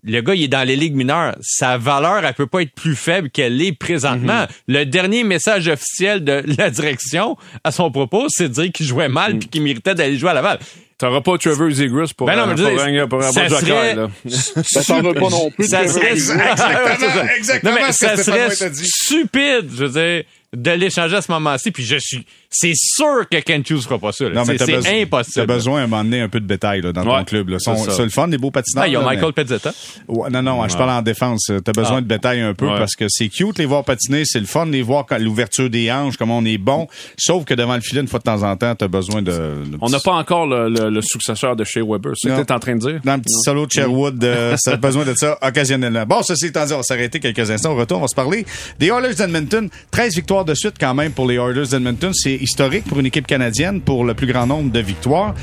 [0.06, 1.36] le gars, il est dans les ligues mineures.
[1.42, 4.46] Sa valeur, elle peut pas être plus faible qu'elle est présentement.
[4.68, 9.10] Le dernier message officiel de la direction à son propos, c'est de dire qu'il jouait
[9.10, 10.60] mal puis qu'il méritait d'aller jouer à Laval.
[10.98, 13.60] T'auras pas Trevor Zegras pour, Ben non, mais je veux pour, dire, pour ça joker,
[13.66, 14.08] serait- là.
[14.88, 15.68] T'en veux pas non plus.
[15.68, 20.24] Ça serait, Exactement, exactement Non, mais ce ça serait stupide, je veux dire,
[20.54, 21.72] de l'échanger à ce moment-ci.
[21.72, 24.26] Puis je suis, c'est sûr que Ken Hughes fera pas ça.
[24.26, 24.32] là.
[24.36, 25.46] Non, mais C'est t'as besoin, t'as impossible.
[25.48, 27.50] besoin à un moment donné un peu de bétail là, dans ton club.
[27.50, 27.60] Là.
[27.60, 27.76] ça.
[27.76, 28.84] C'est le fun, des beaux patineurs.
[28.84, 29.72] Ah, il y a mais- Michael Pezzetta.
[30.08, 31.52] Ouais, non, non, je parle en défense.
[31.64, 32.02] T'as besoin Ah.
[32.02, 34.82] de bétail un peu parce que c'est cute les voir patiner, c'est le fun les
[34.82, 36.88] voir quand l'ouverture des hanches, comment on est bon.
[37.18, 39.32] Sauf que devant le filet, une fois de temps en temps, t'as besoin de.
[39.32, 42.12] de On n'a pas encore le, le- le successeur de Shea Weber.
[42.16, 43.02] C'est ce que t'es en train de dire?
[43.04, 46.06] Dans le petit solo de Sherwood, euh, ça a besoin de ça occasionnellement.
[46.06, 47.72] Bon, ceci étant dit, on va s'arrêter quelques instants.
[47.72, 48.46] Au retour, on va se parler
[48.80, 49.70] des Oilers d'Edmonton.
[49.92, 52.12] 13 victoires de suite quand même pour les Oilers d'Edmonton.
[52.14, 55.34] C'est historique pour une équipe canadienne pour le plus grand nombre de victoires.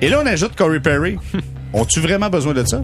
[0.00, 1.16] Et là, on ajoute Corey Perry.
[1.72, 2.82] Ont-tu vraiment besoin de ça?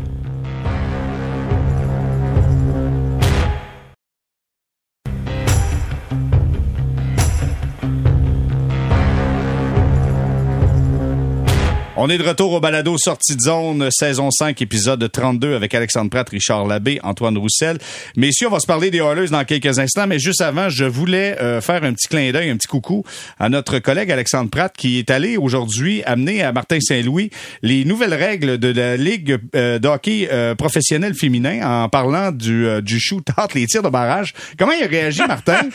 [12.05, 16.11] On est de retour au balado Sortie de zone, saison 5, épisode 32 avec Alexandre
[16.11, 17.79] Pratt, Richard Labbé, Antoine Roussel.
[18.17, 21.41] Messieurs, on va se parler des Oilers dans quelques instants, mais juste avant, je voulais
[21.41, 23.05] euh, faire un petit clin d'œil, un petit coucou
[23.39, 27.31] à notre collègue Alexandre Pratt qui est allé aujourd'hui amener à Martin Saint-Louis
[27.63, 32.67] les nouvelles règles de la Ligue euh, de hockey euh, professionnel féminin en parlant du,
[32.67, 34.35] euh, du shoot-out, les tirs de barrage.
[34.59, 35.61] Comment il a réagi, Martin?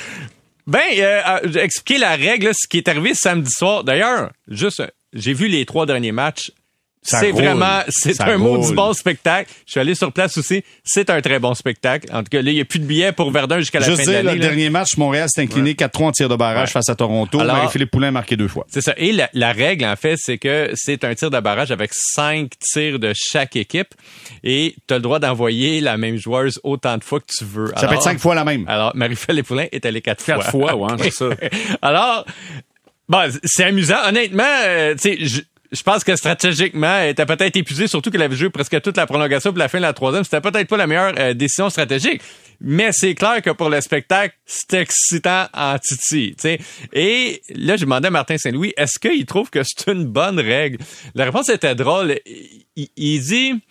[0.67, 3.85] Ben, euh, expliquer la règle, ce qui est arrivé samedi soir.
[3.85, 4.83] D'ailleurs, juste,
[5.17, 6.51] j'ai vu les trois derniers matchs.
[7.03, 9.49] C'est vraiment, c'est un mot du bon spectacle.
[9.65, 10.61] Je suis allé sur place aussi.
[10.83, 12.09] C'est un très bon spectacle.
[12.11, 13.99] En tout cas, là, il n'y a plus de billets pour Verdun jusqu'à la Juste
[14.03, 14.33] fin de l'année.
[14.33, 14.47] le là.
[14.47, 16.73] dernier match, Montréal s'est incliné 4-3 en tir de barrage Ouais.
[16.73, 17.39] face à Toronto.
[17.39, 18.65] Alors- Marie-Philippe Poulin a marqué deux fois.
[18.69, 18.93] C'est ça.
[18.97, 22.51] Et la, la règle, en fait, c'est que c'est un tir de barrage avec cinq
[22.59, 23.93] tirs de chaque équipe.
[24.43, 27.71] Et tu as le droit d'envoyer la même joueuse autant de fois que tu veux.
[27.77, 28.65] Ça peut être cinq fois la même.
[28.67, 31.29] Alors, Marie-Philippe Poulin est allée quatre, Quatre fois, ouais, c'est ça.
[31.81, 32.25] Alors,
[33.07, 33.97] bon, c'est amusant.
[34.07, 38.35] Honnêtement, euh, tu sais, je, pense que stratégiquement, elle était peut-être épuisée, surtout qu'elle avait
[38.35, 40.23] joué presque toute la prolongation pour la fin de la troisième.
[40.23, 42.21] C'était peut-être pas la meilleure euh, décision stratégique.
[42.59, 46.59] Mais c'est clair que pour le spectacle, c'était excitant en titi, tu sais.
[46.91, 50.79] Et là, je demandais à Martin Saint-Louis, est-ce qu'il trouve que c'est une bonne règle?
[51.13, 52.15] La réponse était drôle.
[52.75, 53.61] Il, il dit...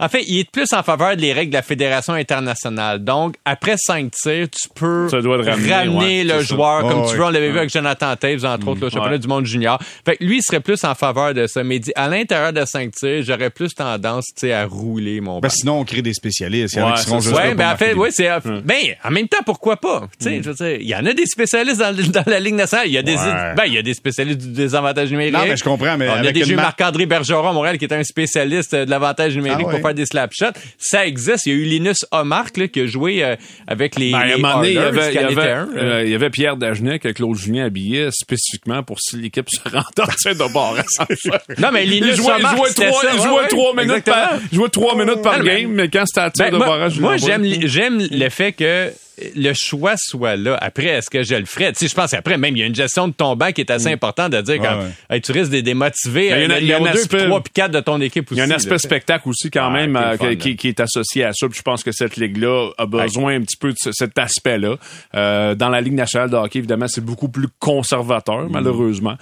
[0.00, 3.02] En fait, il est plus en faveur des règles de la Fédération internationale.
[3.02, 6.54] Donc, après cinq tirs, tu peux ramener, ouais, le ça.
[6.54, 7.24] joueur comme tu veux.
[7.24, 9.18] On l'avait vu avec Jonathan Taves, entre autres, le championnat ouais.
[9.18, 9.78] du monde junior.
[10.04, 11.62] Fait que lui, il serait plus en faveur de ça.
[11.64, 15.20] Mais il dit, à l'intérieur de cinq tirs, j'aurais plus tendance, tu sais, à rouler
[15.20, 16.74] mon Ben, sinon, on crée des spécialistes.
[16.74, 18.28] Il y en a Ouais, qui seront juste là ben en fait, des oui, c'est
[18.64, 20.08] ben en même temps pourquoi pas?
[20.18, 21.92] Tu sais, je veux dire, il y en a des spécialistes dans,
[22.22, 23.54] dans la Ligue nationale, il y a des Ouais.
[23.56, 25.34] ben il y a des spécialistes du désavantage numérique.
[25.34, 27.78] Non, mais je comprends, mais on a avec une eu mar- Marc-André Bergeron à Montréal
[27.78, 30.46] qui est un spécialiste de l'avantage numérique Ah pour faire des slap shots.
[30.78, 34.12] Ça existe, il y a eu Linus Omark là, qui a joué euh, avec les,
[34.12, 35.32] Ben, à un les moment donné, il y Oilers, avait, il y qui en avait,
[35.32, 39.16] était un, euh, il y avait Pierre Dagenet que Claude Julien habillait spécifiquement pour si
[39.16, 40.84] l'équipe se rendait en tir de barrage.
[41.58, 44.04] Non, mais Il Linus jouait, il Omark, jouait trois, il ouais, jouait ouais, trois minutes
[44.04, 44.48] par, exactement.
[44.52, 47.00] jouait trois minutes par game, mais quand c'était à tir Ben, de moi, barrage, je
[47.00, 48.90] moi, j'aime li- j'aime le fait que
[49.36, 50.56] le choix soit là.
[50.60, 51.72] Après, est-ce que je le ferais?
[51.72, 53.60] Tu sais, je pense qu'après, même, il y a une gestion de ton banc qui
[53.60, 54.90] est assez importante de dire quand ouais.
[55.16, 57.40] hey, tu risques de démotiver il y a il y a 2, aspect- puis 3
[57.42, 58.34] puis 4 de ton équipe aussi.
[58.34, 58.56] Il y a un là.
[58.56, 60.54] aspect spectacle aussi quand Ouais, même qui est euh, fun, qui, là.
[60.56, 61.48] qui est associé à ça.
[61.48, 64.76] Puis je pense que cette ligue-là a besoin un petit peu de ce- cet aspect-là.
[65.14, 69.14] Euh, dans la Ligue nationale de hockey, évidemment, c'est beaucoup plus conservateur, malheureusement.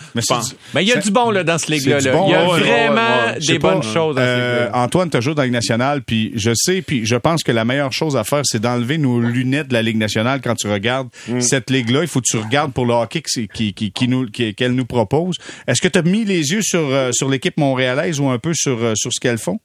[0.74, 2.00] Mais il y a du bon là, dans ce ligue-là.
[2.00, 2.12] là.
[2.12, 4.78] bon, il y a vraiment des pas, bonnes choses dans ce Euh, ligue-là.
[4.82, 7.64] Antoine, tu joué dans la Ligue nationale, puis je sais, puis je pense que la
[7.64, 11.08] meilleure chose à faire, c'est d'enlever nos lunettes de la Ligue nationale quand tu regardes
[11.28, 11.40] Mm.
[11.40, 12.02] cette ligue-là.
[12.02, 14.72] Il faut que tu regardes pour le hockey que c'est- qui, qui, qui nous, qu'elle
[14.72, 15.36] nous propose.
[15.66, 18.52] Est-ce que tu as mis les yeux sur, euh, sur l'équipe montréalaise ou un peu
[18.54, 19.58] sur, euh, sur ce qu'elles font?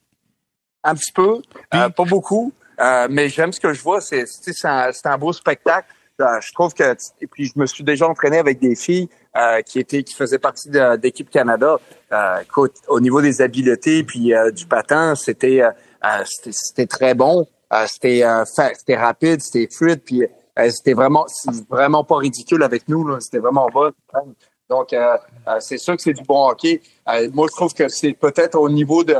[0.84, 1.40] Un petit peu,
[1.74, 4.00] euh, pas beaucoup, euh, mais j'aime ce que je vois.
[4.00, 4.24] C'est
[4.64, 5.88] un, c'est un beau spectacle.
[6.20, 9.60] Euh, je trouve que et puis je me suis déjà entraîné avec des filles euh,
[9.62, 11.76] qui étaient qui faisaient partie de- d'équipe Canada.
[12.12, 15.62] Euh, écoute, au niveau des habiletés puis du patin, c'était
[16.24, 17.46] c'était c'était très bon.
[17.72, 21.26] Euh, c'était euh, c'était rapide, c'était fluide puis euh, c'était vraiment
[21.68, 23.20] vraiment pas ridicule avec nous.
[23.20, 23.92] C'était vraiment bon.
[24.68, 25.16] Donc euh,
[25.48, 26.80] euh, c'est sûr que c'est du bon hockey.
[27.08, 29.16] Euh, moi je trouve que c'est peut-être au niveau de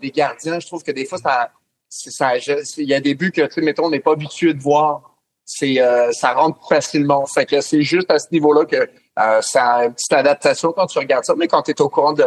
[0.00, 1.52] des gardiens, je trouve que des fois, ça,
[1.88, 4.60] ça, il y a des buts que, tu sais, mettons, on n'est pas habitué de
[4.60, 5.14] voir.
[5.44, 5.76] C'est,
[6.10, 7.24] ça rentre facilement.
[7.26, 8.90] Fait que c'est juste à ce niveau-là que
[9.40, 11.34] c'est une petite adaptation quand tu regardes ça.
[11.36, 12.26] Mais quand tu es au courant de,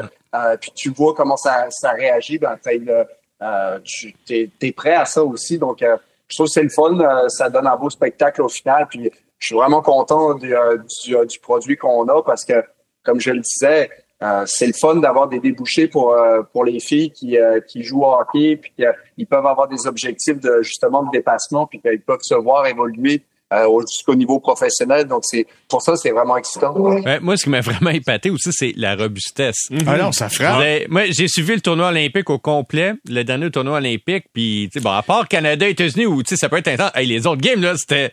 [0.61, 3.05] puis tu vois comment ça, ça réagit, ben, t'as une,
[3.41, 5.57] euh, tu es, prêt à ça aussi.
[5.57, 6.99] Donc, euh, je trouve que c'est le fun.
[6.99, 8.87] euh, ça donne un beau spectacle au final.
[8.89, 12.63] Puis, je suis vraiment content du, euh, du, euh, du produit qu'on a parce que,
[13.03, 13.89] comme je le disais,
[14.23, 16.15] euh, c'est le fun d'avoir des débouchés pour
[16.53, 20.61] pour les filles qui qui jouent au hockey puis qu'ils peuvent avoir des objectifs de
[20.61, 23.23] justement de dépassement puis qu'ils peuvent se voir évoluer
[23.53, 27.43] euh, au- jusqu'au niveau professionnel donc c'est pour ça c'est vraiment excitant Ouais, moi, ce
[27.43, 29.67] qui m'a vraiment épaté aussi, c'est la robustesse.
[29.85, 30.61] Ah non, ça frappe.
[30.61, 34.79] J'ai- Moi, j'ai suivi le tournoi olympique au complet, le dernier tournoi olympique, puis tu
[34.79, 36.91] sais, bon, à part Canada, États-Unis, où tu sais, ça peut être intense.
[36.95, 38.11] Hey, les autres games là, c'était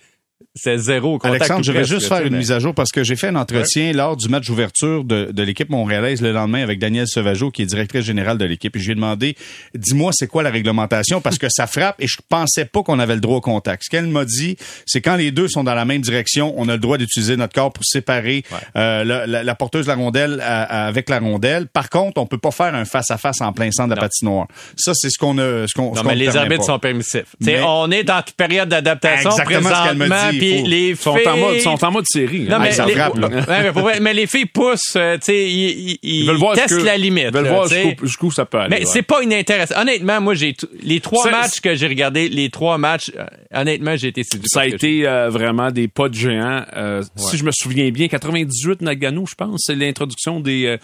[0.55, 1.43] c'est zéro contact.
[1.43, 3.37] Alexandre, je vais presque, juste faire une mise à jour parce que j'ai fait un
[3.37, 7.63] entretien lors du match d'ouverture de, de l'équipe montréalaise le lendemain avec Danielle Sauvageau, qui
[7.63, 8.75] est directrice générale de l'équipe.
[8.77, 9.37] Et je lui ai demandé,
[9.75, 11.21] dis-moi, c'est quoi la réglementation?
[11.21, 13.83] Parce que ça frappe et je pensais pas qu'on avait le droit au contact.
[13.85, 16.73] Ce qu'elle m'a dit, c'est quand les deux sont dans la même direction, on a
[16.73, 18.43] le droit d'utiliser notre corps pour séparer
[18.77, 21.67] euh, la, la- la porteuse de la rondelle à- à- avec la rondelle.
[21.67, 24.07] Par contre, on peut pas faire un face-à-face en plein centre de la Non.
[24.09, 24.47] patinoire.
[24.77, 26.73] Ça, c'est ce qu'on a, ce qu'on, ce Non, mais les arbitres pas.
[26.73, 27.35] sont permissifs.
[27.41, 30.97] Mais- On est dans une période d'adaptation Exactement ce qu'elle me il puis les Ils
[30.97, 31.29] sont, filles...
[31.29, 32.41] en mode, ils sont en mode série.
[32.43, 32.59] Non, hein.
[32.61, 33.29] mais, les, frappe, là.
[33.29, 36.37] Ouais, mais, pour vrai, mais les filles poussent, euh, tu sais, ils, ils, Ils veulent
[36.37, 37.25] voir testent jusqu'où- la limite.
[37.29, 38.71] Ils veulent là, voir jusqu'où jusqu'où ça peut aller.
[38.71, 38.91] Mais ouais.
[38.93, 39.75] c'est pas inintéressant.
[39.81, 43.25] Honnêtement, moi, j'ai t- les trois C'est- matchs que j'ai regardés, les trois matchs, euh,
[43.55, 44.49] honnêtement, j'ai été séduit.
[44.49, 46.65] Ça a que été euh, vraiment des pas de géant.
[46.77, 50.77] Euh, Si je me souviens bien, 98 Nagano, je pense, c'est l'introduction des euh,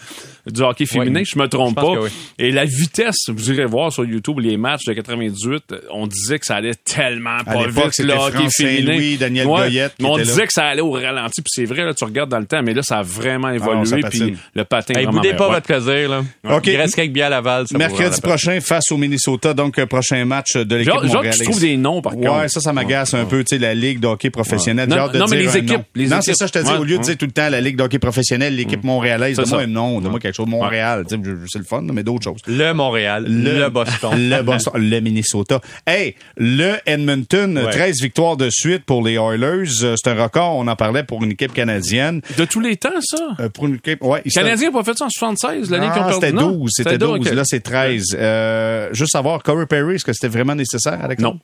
[0.47, 1.19] du hockey féminin.
[1.19, 1.25] Ouais.
[1.25, 1.81] Je me trompe pas.
[1.95, 2.09] que oui.
[2.37, 5.63] Et la vitesse, vous irez voir sur YouTube les matchs de 98.
[5.71, 8.97] euh, On disait que ça allait tellement À pas l'époque, vite le hockey féminin.
[9.43, 10.31] Saint-Louis, Daniel Ouais, Goyette qui mais on était là.
[10.31, 11.41] disait que ça allait au ralenti.
[11.41, 13.55] Puis c'est vrai, là, tu regardes dans le temps, mais là, ça a vraiment ça
[13.55, 14.01] évolué.
[14.09, 15.53] puis le patin Hey, vraiment boudez pas Ouais.
[15.55, 16.21] votre plaisir, là.
[16.55, 16.67] OK.
[16.67, 17.67] Il reste quelques billets à Laval.
[17.67, 21.31] ça Mercredi prochain, face au Minnesota, donc euh, prochain match de l'équipe montréalaise.
[21.33, 22.37] que tu trouves des noms, par contre.
[22.39, 24.89] Ouais, ça, ça m'agace un peu, tu sais, la Ligue de hockey professionnelle.
[24.89, 26.97] Non, hâte de non, mais les équipes, non, c'est ça, je te dis, au lieu
[26.97, 29.67] de dire tout le temps la Ligue de hockey professionnelle, l'équipe montréalaise, C'est donne-moi un
[29.67, 31.05] nom, donne-moi quelque chose Montréal.
[31.09, 32.41] C'est le fun, mais d'autres choses.
[32.47, 34.11] Le Montréal, le, Boston.
[34.29, 35.59] Le Boston, le Minnesota.
[35.87, 37.71] Hey, le Edmonton, Ouais.
[37.71, 39.83] 13 victoires de suite pour les Oilers.
[39.83, 42.21] Euh, C'est un record, on en parlait pour une équipe canadienne.
[42.37, 43.17] De tous les temps, ça?
[43.39, 44.21] Euh, pour une équipe, ouais.
[44.25, 46.13] Les Canadiens n'ont pas fait ça en 76, l'année qu'ils ont perdu.
[46.15, 47.33] c'était Non, 12, c'était 12, ok.
[47.33, 48.03] là c'est 13.
[48.17, 51.35] Euh, juste savoir, Corey Perry, est-ce que c'était vraiment nécessaire, Alexandre?
[51.35, 51.39] Non.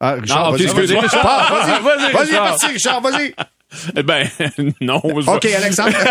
[0.00, 3.34] Ah, Richard, vas-y, vas-y, vas-y, Vas-y, Richard, vas-y.
[3.96, 4.26] Eh ben,
[4.80, 5.00] non.
[5.02, 5.96] OK, Alexandre.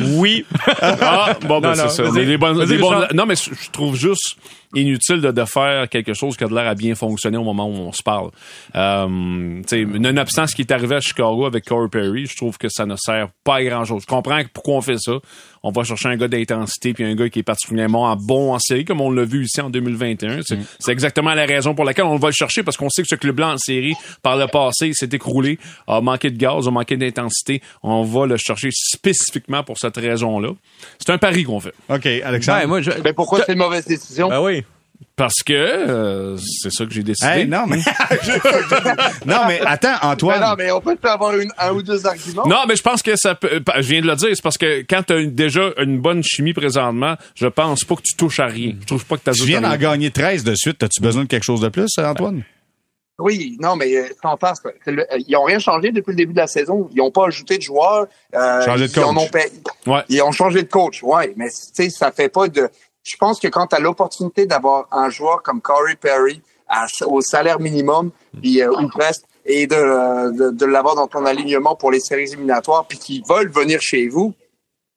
[0.00, 0.44] Oui.
[0.80, 2.02] Ah, bon, ben, c'est ça.
[2.38, 4.36] bonnes- bonnes- non, mais je je trouve juste
[4.76, 7.68] inutile de, de faire quelque chose qui a de l'air à bien fonctionner au moment
[7.68, 8.30] où on se parle.
[8.74, 12.58] Euh, tu sais, nonobstant ce qui est arrivé à Chicago avec Corey Perry, je trouve
[12.58, 14.02] que ça ne sert pas à grand-chose.
[14.02, 15.12] Je comprends pourquoi on fait ça.
[15.62, 18.58] On va chercher un gars d'intensité puis un gars qui est particulièrement en bon en
[18.58, 20.40] série, comme on l'a vu ici en 2021.
[20.42, 23.08] C'est c'est exactement la raison pour laquelle on va le chercher, parce qu'on sait que
[23.08, 26.96] ce club-là en série, par le passé, s'est écroulé, a manqué de gaz, a manqué
[26.96, 27.62] d'intensité.
[27.82, 30.50] On va le chercher spécifiquement pour cette raison-là.
[30.98, 31.74] C'est un pari qu'on fait.
[31.88, 32.66] OK, Alexandre?
[32.66, 32.90] Moi, je...
[33.02, 34.28] Mais pourquoi c'est une mauvaise décision?
[34.28, 34.64] Ben oui.
[35.16, 37.28] Parce que euh, c'est ça que j'ai décidé.
[37.30, 37.76] Hey, non, mais.
[39.26, 40.40] non, mais attends, Ben Antoine.
[40.40, 42.46] non, mais on peut avoir une, un ou deux arguments.
[42.46, 43.62] Non, mais je pense que ça peut.
[43.76, 46.52] Je viens de le dire, c'est parce que quand tu as déjà une bonne chimie
[46.52, 48.74] présentement, je pense pas que tu touches à rien.
[48.80, 50.82] Je trouve pas que tu Tu viens d'en gagner 13 de suite.
[50.82, 52.42] As-tu besoin de quelque chose de plus, Antoine?
[53.18, 54.36] Oui, non, mais euh, sans.
[54.84, 56.88] C'est le- euh, ils ont rien changé depuis le début de la saison.
[56.92, 58.06] Ils n'ont pas ajouté de joueurs.
[58.34, 59.22] Euh, Changé de ils en coach.
[59.22, 59.52] ont payé-
[59.86, 60.02] Ouais.
[60.08, 61.32] Ils ont changé de coach, ouais.
[61.36, 62.68] Mais tu sais, ça fait pas de.
[63.04, 67.20] Je pense que quand tu as l'opportunité d'avoir un joueur comme Corey Perry à- au
[67.20, 68.10] salaire minimum,
[68.42, 72.00] puis euh, ou presque, et de, euh, de, de l'avoir dans ton alignement pour les
[72.00, 74.34] séries éliminatoires, puis qu'ils veulent venir chez vous.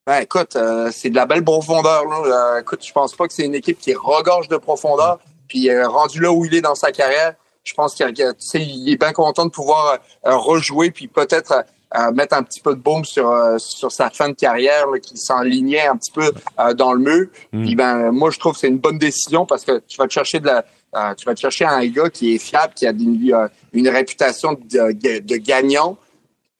[0.07, 2.05] Ben, écoute, euh, c'est de la belle profondeur.
[2.05, 2.21] Là.
[2.55, 5.19] Euh, écoute, je pense pas que c'est une équipe qui regorge de profondeur.
[5.49, 7.35] Puis rendu là où il est dans sa carrière,
[7.67, 11.61] je pense qu'il tu est bien content de pouvoir euh, rejouer, puis peut-être euh,
[11.97, 15.17] euh, mettre un petit peu de baume sur sur sa fin de carrière, là, qui
[15.17, 16.31] s'enlignait un petit peu
[16.73, 17.27] dans le mur.
[17.51, 20.11] Puis ben, moi, je trouve que c'est une bonne décision parce que tu vas te
[20.13, 20.65] chercher de la
[20.95, 24.53] euh, tu vas te chercher un gars qui est fiable, qui a une, une réputation
[24.53, 25.97] de, de gagnant.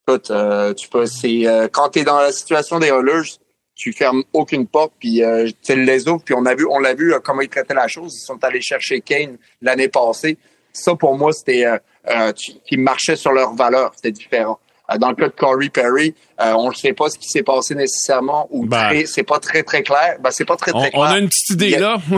[0.08, 3.38] Écoute, euh, tu peux, c'est euh, quand t'es dans la situation des Oilers,
[3.76, 5.22] tu fermes aucune porte, puis
[5.64, 8.16] tu les ouvres, puis on a vu, on l'a vu comment ils traitaient la chose.
[8.16, 10.38] Ils sont allés chercher Kane l'année passée.
[10.74, 11.78] Ça pour moi, c'était euh,
[12.10, 12.32] euh,
[12.68, 13.92] qui marchait sur leurs valeurs.
[13.96, 14.60] C'était différent.
[14.90, 17.44] Euh, dans le cas de Corey Perry, euh, on ne sait pas ce qui s'est
[17.44, 19.06] passé nécessairement ou Ben.
[19.06, 20.16] c'est pas très très clair.
[20.22, 21.12] Ben c'est pas très On, très on clair.
[21.12, 21.98] a une petite idée a- là.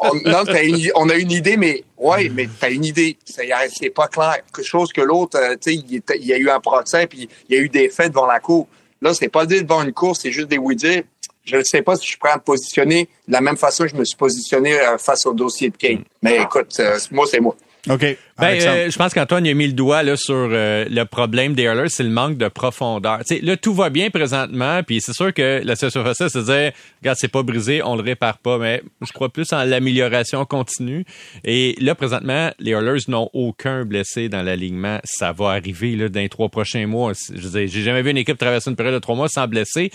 [0.00, 3.18] on, non, une, on a une idée, mais ouais, mais t'as une idée.
[3.26, 4.36] C'est, pas clair.
[4.54, 7.54] Quelque chose que l'autre, euh, tu sais, il y a eu un procès, puis il
[7.56, 8.68] y a eu des faits devant la cour.
[9.02, 11.02] Là, c'est pas dit devant une cour, c'est juste des oui-dire.
[11.44, 13.84] Je ne sais pas si je suis prêt à me positionner de la même façon
[13.84, 16.04] que je me suis positionné euh, face au dossier de Kane.
[16.22, 17.56] Mais écoute, euh, moi, c'est moi.
[17.90, 18.16] OK.
[18.38, 21.64] Ben, euh, je pense qu'Antoine a mis le doigt là, sur euh, le problème des
[21.64, 23.18] Oilers, c'est le manque de profondeur.
[23.20, 26.38] Tu sais, là, tout va bien présentement, puis c'est sûr que la situation facile, c'est
[26.38, 29.64] de dire, regarde, c'est pas brisé, on le répare pas, mais je crois plus en
[29.64, 31.04] l'amélioration continue.
[31.44, 35.00] Et là, présentement, les Oilers n'ont aucun blessé dans l'alignement.
[35.04, 37.12] Ça va arriver là, dans les trois prochains mois.
[37.34, 39.48] Je veux dire, j'ai jamais vu une équipe traverser une période de trois mois sans
[39.48, 39.90] blesser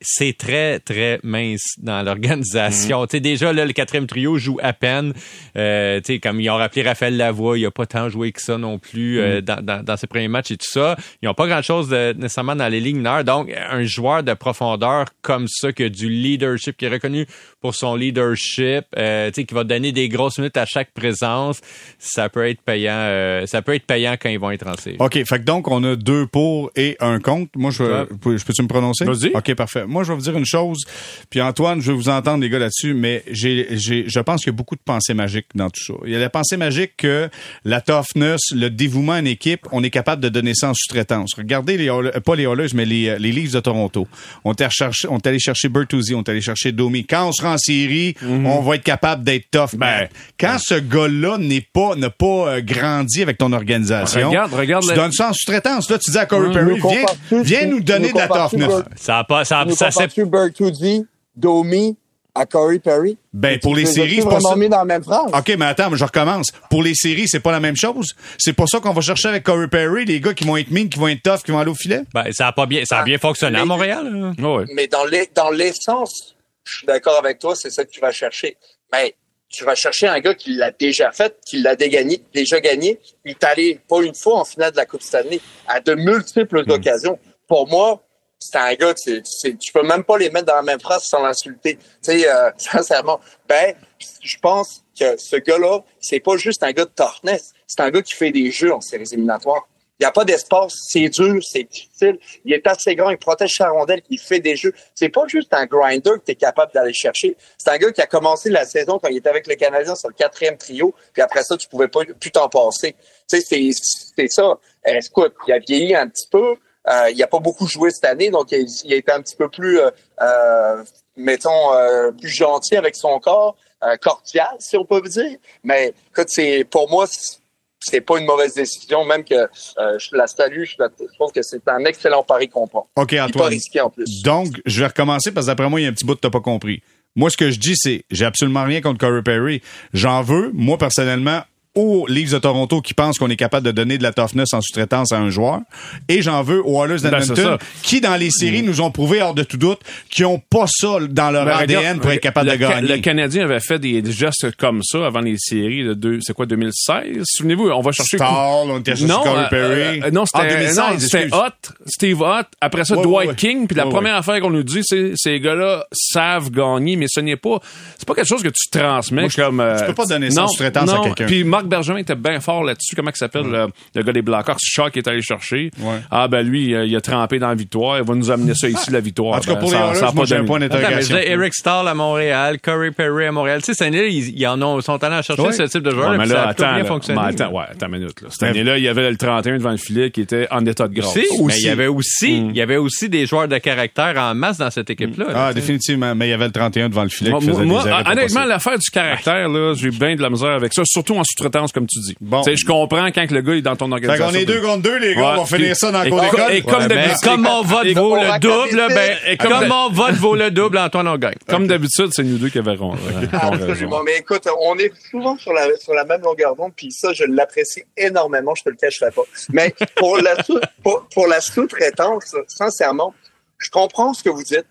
[0.00, 3.06] c'est très, très mince dans l'organisation.
[3.06, 5.12] Tu sais, déjà, là, le quatrième trio joue à peine.
[5.56, 8.40] Euh, tu sais, comme ils ont rappelé Raphaël Lavoie, il a pas tant joué que
[8.40, 10.96] ça non plus euh, dans, dans, dans ses premiers matchs et tout ça.
[11.22, 13.24] Ils ont pas grand-chose nécessairement dans les lignes mineures.
[13.24, 17.26] Donc, un joueur de profondeur comme ça, qui a du leadership, qui est reconnu
[17.60, 21.60] pour son leadership, euh, tu sais, qui va donner des grosses minutes à chaque présence,
[21.98, 22.92] ça peut être payant.
[22.94, 24.96] euh, ça peut être payant quand ils vont être en série.
[25.00, 27.50] OK, fait que donc, on a deux pour et un contre.
[27.56, 28.06] Moi, je, Ouais.
[28.36, 29.04] je peux-tu me prononcer?
[29.04, 29.30] Vas-y.
[29.34, 29.84] OK, parfait.
[29.88, 30.84] Moi, je vais vous dire une chose,
[31.30, 34.52] puis Antoine, je vais vous entendre, les gars, là-dessus, mais j'ai, j'ai, je pense qu'il
[34.52, 35.94] y a beaucoup de pensées magiques dans tout ça.
[36.04, 37.28] Il y a la pensée magique que
[37.64, 41.34] la toughness, le dévouement en équipe, on est capable de donner ça en sous-traitance.
[41.36, 41.90] Regardez les,
[42.24, 44.06] pas les Oilers, mais les, les Leafs de Toronto.
[44.44, 47.06] On est, recherché, on est allé chercher Bertuzzi, on est allé chercher Domi.
[47.06, 49.76] Quand on sera en série, on va être capable d'être tough.
[49.76, 50.08] Ben,
[50.38, 54.94] quand ce gars-là n'est pas, n'a pas euh, grandi avec ton organisation, Regarde, regarde tu
[54.94, 55.90] donnes ça en sous-traitance.
[55.90, 58.82] Là, tu dis à Corey Perry, viens, viens nous donner nous de la toughness.
[58.96, 61.06] Ça a pas, ça, ça s'est Bertuzzi,
[61.36, 61.96] Domi
[62.34, 63.16] à Corey Perry?
[63.32, 64.54] Ben, pour les séries, c'est pas ça.
[64.56, 65.30] mis dans la même phrase?
[65.32, 66.46] OK, mais attends, mais je recommence.
[66.70, 68.14] Pour les séries, c'est pas la même chose?
[68.38, 70.88] C'est pas ça qu'on va chercher avec Corey Perry, les gars qui vont être mean,
[70.88, 72.02] qui vont être tough, qui vont aller au filet?
[72.14, 74.34] ben, ça a pas bien, ça a bien fonctionné à Montréal.
[74.38, 74.48] là.
[74.56, 74.64] Ouais.
[74.74, 78.12] Mais dans l'e- dans l'essence, je suis d'accord avec toi, c'est ça que tu vas
[78.12, 78.56] chercher.
[78.92, 79.14] Mais
[79.48, 83.00] tu vas chercher un gars qui l'a déjà fait, qui l'a dégagné- déjà gagné.
[83.24, 86.64] Il est allé pas une fois en finale de la Coupe Stanley, à de multiples
[86.66, 86.70] Hmm.
[86.72, 87.18] occasions.
[87.48, 88.02] Pour moi,
[88.38, 91.04] c'est un gars, tu, tu, tu peux même pas les mettre dans la même phrase
[91.04, 91.76] sans l'insulter.
[91.76, 93.74] Tu sais, euh, sincèrement, ben,
[94.22, 98.02] je pense que ce gars-là, c'est pas juste un gars de toughness, c'est un gars
[98.02, 99.66] qui fait des jeux en séries éliminatoires.
[100.00, 102.20] Il n'y a pas d'espace, c'est dur, c'est difficile.
[102.44, 104.72] Il est assez grand, il protège sa rondelle, il fait des jeux.
[104.94, 107.36] C'est pas juste un grinder que tu es capable d'aller chercher.
[107.56, 110.08] C'est un gars qui a commencé la saison quand il était avec le Canadien sur
[110.08, 112.94] le quatrième trio, puis après ça, tu pouvais pas plus t'en passer.
[113.28, 113.70] Tu sais, c'est,
[114.16, 114.60] c'est ça.
[114.86, 116.54] Euh, écoute, il a vieilli un petit peu.
[116.90, 119.36] Euh, il a pas beaucoup joué cette année, donc il, il a été un petit
[119.36, 119.90] peu plus, euh,
[120.22, 120.82] euh,
[121.16, 125.36] mettons, euh, plus gentil avec son corps, euh, cordial, si on peut dire.
[125.64, 130.26] Mais écoute, c'est pour moi, c'est- pas une mauvaise décision, même que euh, je la
[130.26, 130.64] salue.
[130.64, 132.88] Je, la- je trouve que c'est un excellent pari qu'on prend.
[132.96, 133.48] OK, est pas Antoine.
[133.50, 134.22] risqué en plus.
[134.22, 136.20] Donc, je vais recommencer parce que d'après moi, il y a un petit bout que
[136.20, 136.82] t'as pas compris.
[137.16, 139.62] Moi, ce que je dis, c'est, j'ai absolument rien contre Corey Perry.
[139.92, 141.42] J'en veux, moi, personnellement,
[141.78, 144.60] aux Leafs de Toronto qui pensent qu'on est capable de donner de la toughness en
[144.60, 145.60] sous-traitance à un joueur.
[146.08, 147.58] Et j'en veux aux Oilers Ben, d'Edmonton ça.
[147.82, 149.78] qui, dans les séries, nous ont prouvé, hors de tout doute,
[150.10, 152.88] qu'ils ont pas ça dans leur Ben, ADN regarde, pour être capable le, de gagner.
[152.88, 156.46] Le Canadien avait fait des gestes comme ça avant les séries de deux, c'est quoi
[156.46, 160.02] 2016 Souvenez-vous, on va chercher Stall, on était non, Corey euh, Perry.
[160.02, 161.34] euh, non, Ah, c'était 2016, non, c'était.
[161.34, 162.42] Hot, Steve Hot.
[162.60, 163.34] Après ça, Ouais, Dwight ouais.
[163.36, 163.66] King.
[163.68, 167.20] Puis la Ouais, première affaire qu'on nous dit, c'est ces gars-là savent gagner, mais ce
[167.20, 167.60] n'est pas,
[167.96, 169.60] c'est pas quelque chose que tu transmets Moi, je- comme.
[169.60, 171.02] euh, tu peux pas donner ça en non, sous-traitance à non.
[171.04, 171.26] quelqu'un.
[171.26, 172.94] Puis Marc Bergevin était bien fort là-dessus.
[172.96, 175.70] Comment il s'appelle le, le gars des Blackhawks, Shaw qui est allé chercher.
[175.80, 175.96] Ouais.
[176.10, 177.98] Ah ben lui, euh, il a trempé dans la victoire.
[177.98, 179.36] Il va nous amener ça ici la victoire.
[179.36, 181.16] En tout cas, Ben, pour ça- les Oilers, j'ai un point Attends, d'interrogation.
[181.18, 183.60] Eric Stahl à Montréal, Corey Perry à Montréal.
[183.60, 185.52] Tu sais, cette année-là, ils, ils en ont, sont allés chercher Ouais.
[185.52, 186.10] ce type de joueur.
[186.10, 187.20] Ouais, là, mais puis ça là, a attends, bien là, fonctionné.
[187.22, 188.20] mais attends, ouais, attends une minute.
[188.22, 188.28] Là.
[188.30, 190.94] Cette année-là, il y avait le 31 devant le filet qui était en état de
[190.94, 191.12] grâce.
[191.12, 194.34] Si, mais il y avait aussi, il y avait aussi des joueurs de caractère en
[194.34, 195.26] masse dans cette équipe-là.
[195.26, 196.14] là, Ah, définitivement.
[196.14, 198.78] Mais il y avait le 31 devant le filet Moi, qui faisait des honnêtement, l'affaire
[198.78, 202.14] du caractère, là, j'ai bien de la misère avec ça, surtout en comme tu dis.
[202.20, 202.42] Bon.
[202.42, 204.26] Tu sais, je comprends quand le gars est dans ton Fait organisation.
[204.30, 205.20] qu'on est deux contre deux, les gars.
[205.34, 206.52] Ouais, on va finir ça dans le et- cours d'école.
[206.52, 210.14] et comme Ouais, d'habitude- comme mon vote vaut le double, ben, et comme, mon vote
[210.14, 211.34] vaut le double, Antoine, on gagne.
[211.48, 213.26] Comme d'habitude, c'est nous deux qui avons euh.
[213.32, 214.02] Absolument.
[214.04, 217.24] Mais écoute, on est souvent sur la, sur la même longueur d'onde, puis ça, je
[217.24, 219.22] l'apprécie énormément, je te le cacherai pas.
[219.52, 220.36] Mais pour la,
[220.82, 223.14] pour, pour la sous-traitance, sincèrement,
[223.58, 224.66] je comprends ce que vous dites,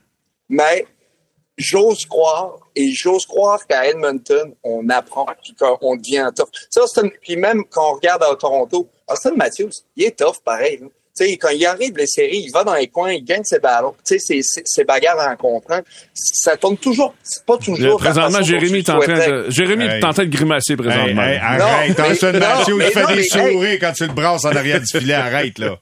[0.50, 0.86] mais
[1.58, 6.50] j'ose croire, et j'ose croire qu'à Edmonton, on apprend, puis qu'on devient tough.
[6.70, 6.82] Ça,
[7.22, 10.80] puis même quand on regarde à Toronto, Austin Matthews, il est tough pareil.
[11.14, 13.96] sais, quand il arrive les séries, il va dans les coins, il gagne ses ballons.
[14.06, 15.82] Tu sais, ses, ses, ses bagarres en contre.
[16.14, 17.98] Ça tourne toujours, c'est pas toujours.
[18.00, 20.00] présentement, Jérémy tu est en train de, Jérémy Hey.
[20.00, 21.24] est en train de grimacer présentement.
[21.24, 24.14] Hey, hey, arrête, Non, mais- Austin non, Matthews, fait non, des sourires quand tu le
[24.14, 25.14] brasses en arrière du filet.
[25.16, 25.78] Arrête, là.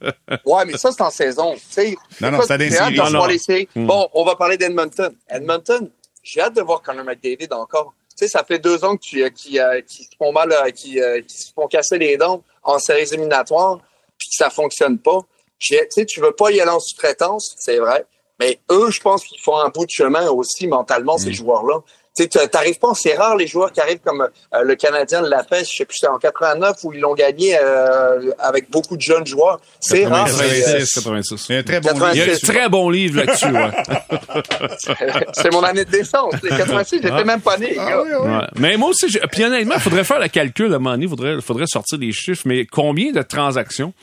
[0.45, 1.53] Ouais, mais ça, c'est en saison.
[1.55, 2.93] Tu sais, Non, non, c'était des séries.
[2.93, 3.27] de Non, revoir non.
[3.27, 3.67] les séries.
[3.75, 5.13] Bon, on va parler d'Edmonton.
[5.29, 5.89] Edmonton,
[6.25, 7.93] j'ai hâte de voir Connor McDavid encore.
[8.09, 10.51] Tu sais, ça fait deux ans que tu, euh, qui, euh, qui se font mal,
[10.51, 13.77] euh, qui, euh, qui se font casser les dents en séries éliminatoires,
[14.17, 15.19] puis que ça fonctionne pas.
[15.59, 18.05] Tu sais, tu veux pas y aller en sous-traitance, c'est vrai.
[18.39, 21.19] Mais eux, je pense qu'ils font un bout de chemin aussi mentalement, Mm.
[21.19, 21.81] ces joueurs-là.
[22.17, 25.65] Tu t'arrives pas, c'est rare les joueurs qui arrivent comme euh, le Canadien l'a fait,
[25.69, 29.27] je sais plus, c'était en 89 où ils l'ont gagné euh, avec beaucoup de jeunes
[29.27, 29.59] joueurs.
[29.81, 30.25] C'est rare.
[30.25, 30.69] 86.
[30.69, 31.45] mais, euh, 86.
[31.49, 32.15] Il y a un très bon 86.
[32.15, 32.39] Il y a livre.
[32.41, 35.25] un très bon livre là-dessus, ouais.
[35.33, 36.33] c'est mon année de naissance.
[36.41, 38.01] Les 86, j'étais même pas né, les Ah gars.
[38.01, 38.29] oui, oui.
[38.29, 38.47] Ouais.
[38.55, 41.09] Mais moi aussi, puis honnêtement, il faudrait faire le calcul à un moment donné, il
[41.09, 43.93] faudrait, faudrait sortir des chiffres, mais combien de transactions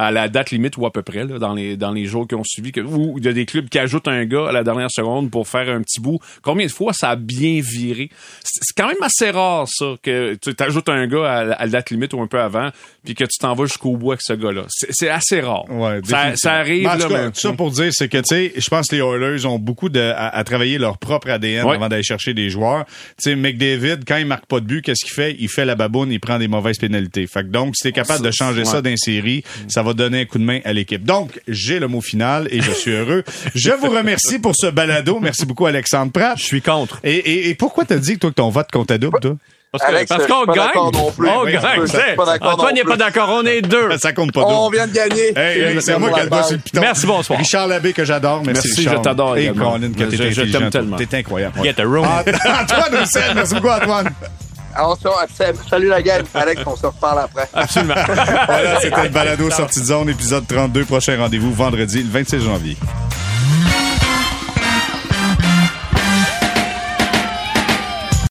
[0.00, 2.34] à la date limite ou à peu près là, dans les dans les jours qui
[2.34, 4.62] ont suivi que où il y a des clubs qui ajoutent un gars à la
[4.62, 8.10] dernière seconde pour faire un petit bout combien de fois ça a bien viré?
[8.44, 11.70] C'est quand même assez rare ça que tu ajoutes un gars à, la- à la
[11.72, 12.70] date limite ou un peu avant
[13.04, 16.00] puis que tu t'en vas jusqu'au bout avec ce gars-là c'est c'est assez rare Ouais,
[16.04, 18.52] ça, ça arrive Mais en là tout cas, ça pour dire, c'est que, tu sais,
[18.56, 21.74] je pense que les Oilers ont beaucoup de, à, à travailler leur propre ADN Ouais.
[21.74, 22.84] avant d'aller chercher des joueurs.
[22.86, 25.34] Tu sais, McDavid, quand il marque pas de but, qu'est-ce qu'il fait?
[25.38, 27.26] Il fait la baboune, il prend des mauvaises pénalités.
[27.26, 30.20] Fait que donc, si t'es capable de changer ça d'une série, ça va va donner
[30.20, 31.04] un coup de main à l'équipe.
[31.04, 33.24] Donc, j'ai le mot final et je suis heureux.
[33.54, 35.18] Je vous remercie pour ce balado.
[35.20, 36.38] Merci beaucoup, Alexandre Pratt.
[36.38, 37.00] Je suis contre.
[37.04, 39.36] Et, et, et pourquoi t'as dit, toi, que ton vote compte à double, toi?
[39.70, 40.66] Parce que- Alex, parce je suis qu'on gagne.
[40.66, 41.28] d'accord non plus.
[41.28, 41.62] On Oui, gagne.
[41.62, 43.28] je Antoine n'est pas d'accord.
[43.30, 43.98] On est deux.
[43.98, 45.36] Ça compte pas On vient de gagner.
[45.36, 46.80] Hey, hey, c'est moi qui a le sur le piton.
[46.80, 47.38] Merci, bonsoir.
[47.38, 48.42] Richard Labbé, que j'adore.
[48.46, 49.02] Merci, Merci, je Richard.
[49.02, 49.72] t'adore Et également.
[49.72, 50.96] Colin, que t'es Je- je t'aime tellement.
[50.96, 51.60] T'es incroyable.
[51.62, 52.06] Get a room.
[52.06, 54.08] Antoine Roussel, merci beaucoup, Antoine.
[54.80, 56.22] On se- Salut la gang.
[56.34, 57.48] Alex, on se reparle après.
[57.52, 57.94] Absolument.
[58.46, 60.84] Voilà, c'était le balado sortie de zone, épisode 32.
[60.84, 62.76] Prochain rendez-vous vendredi, le 26 janvier.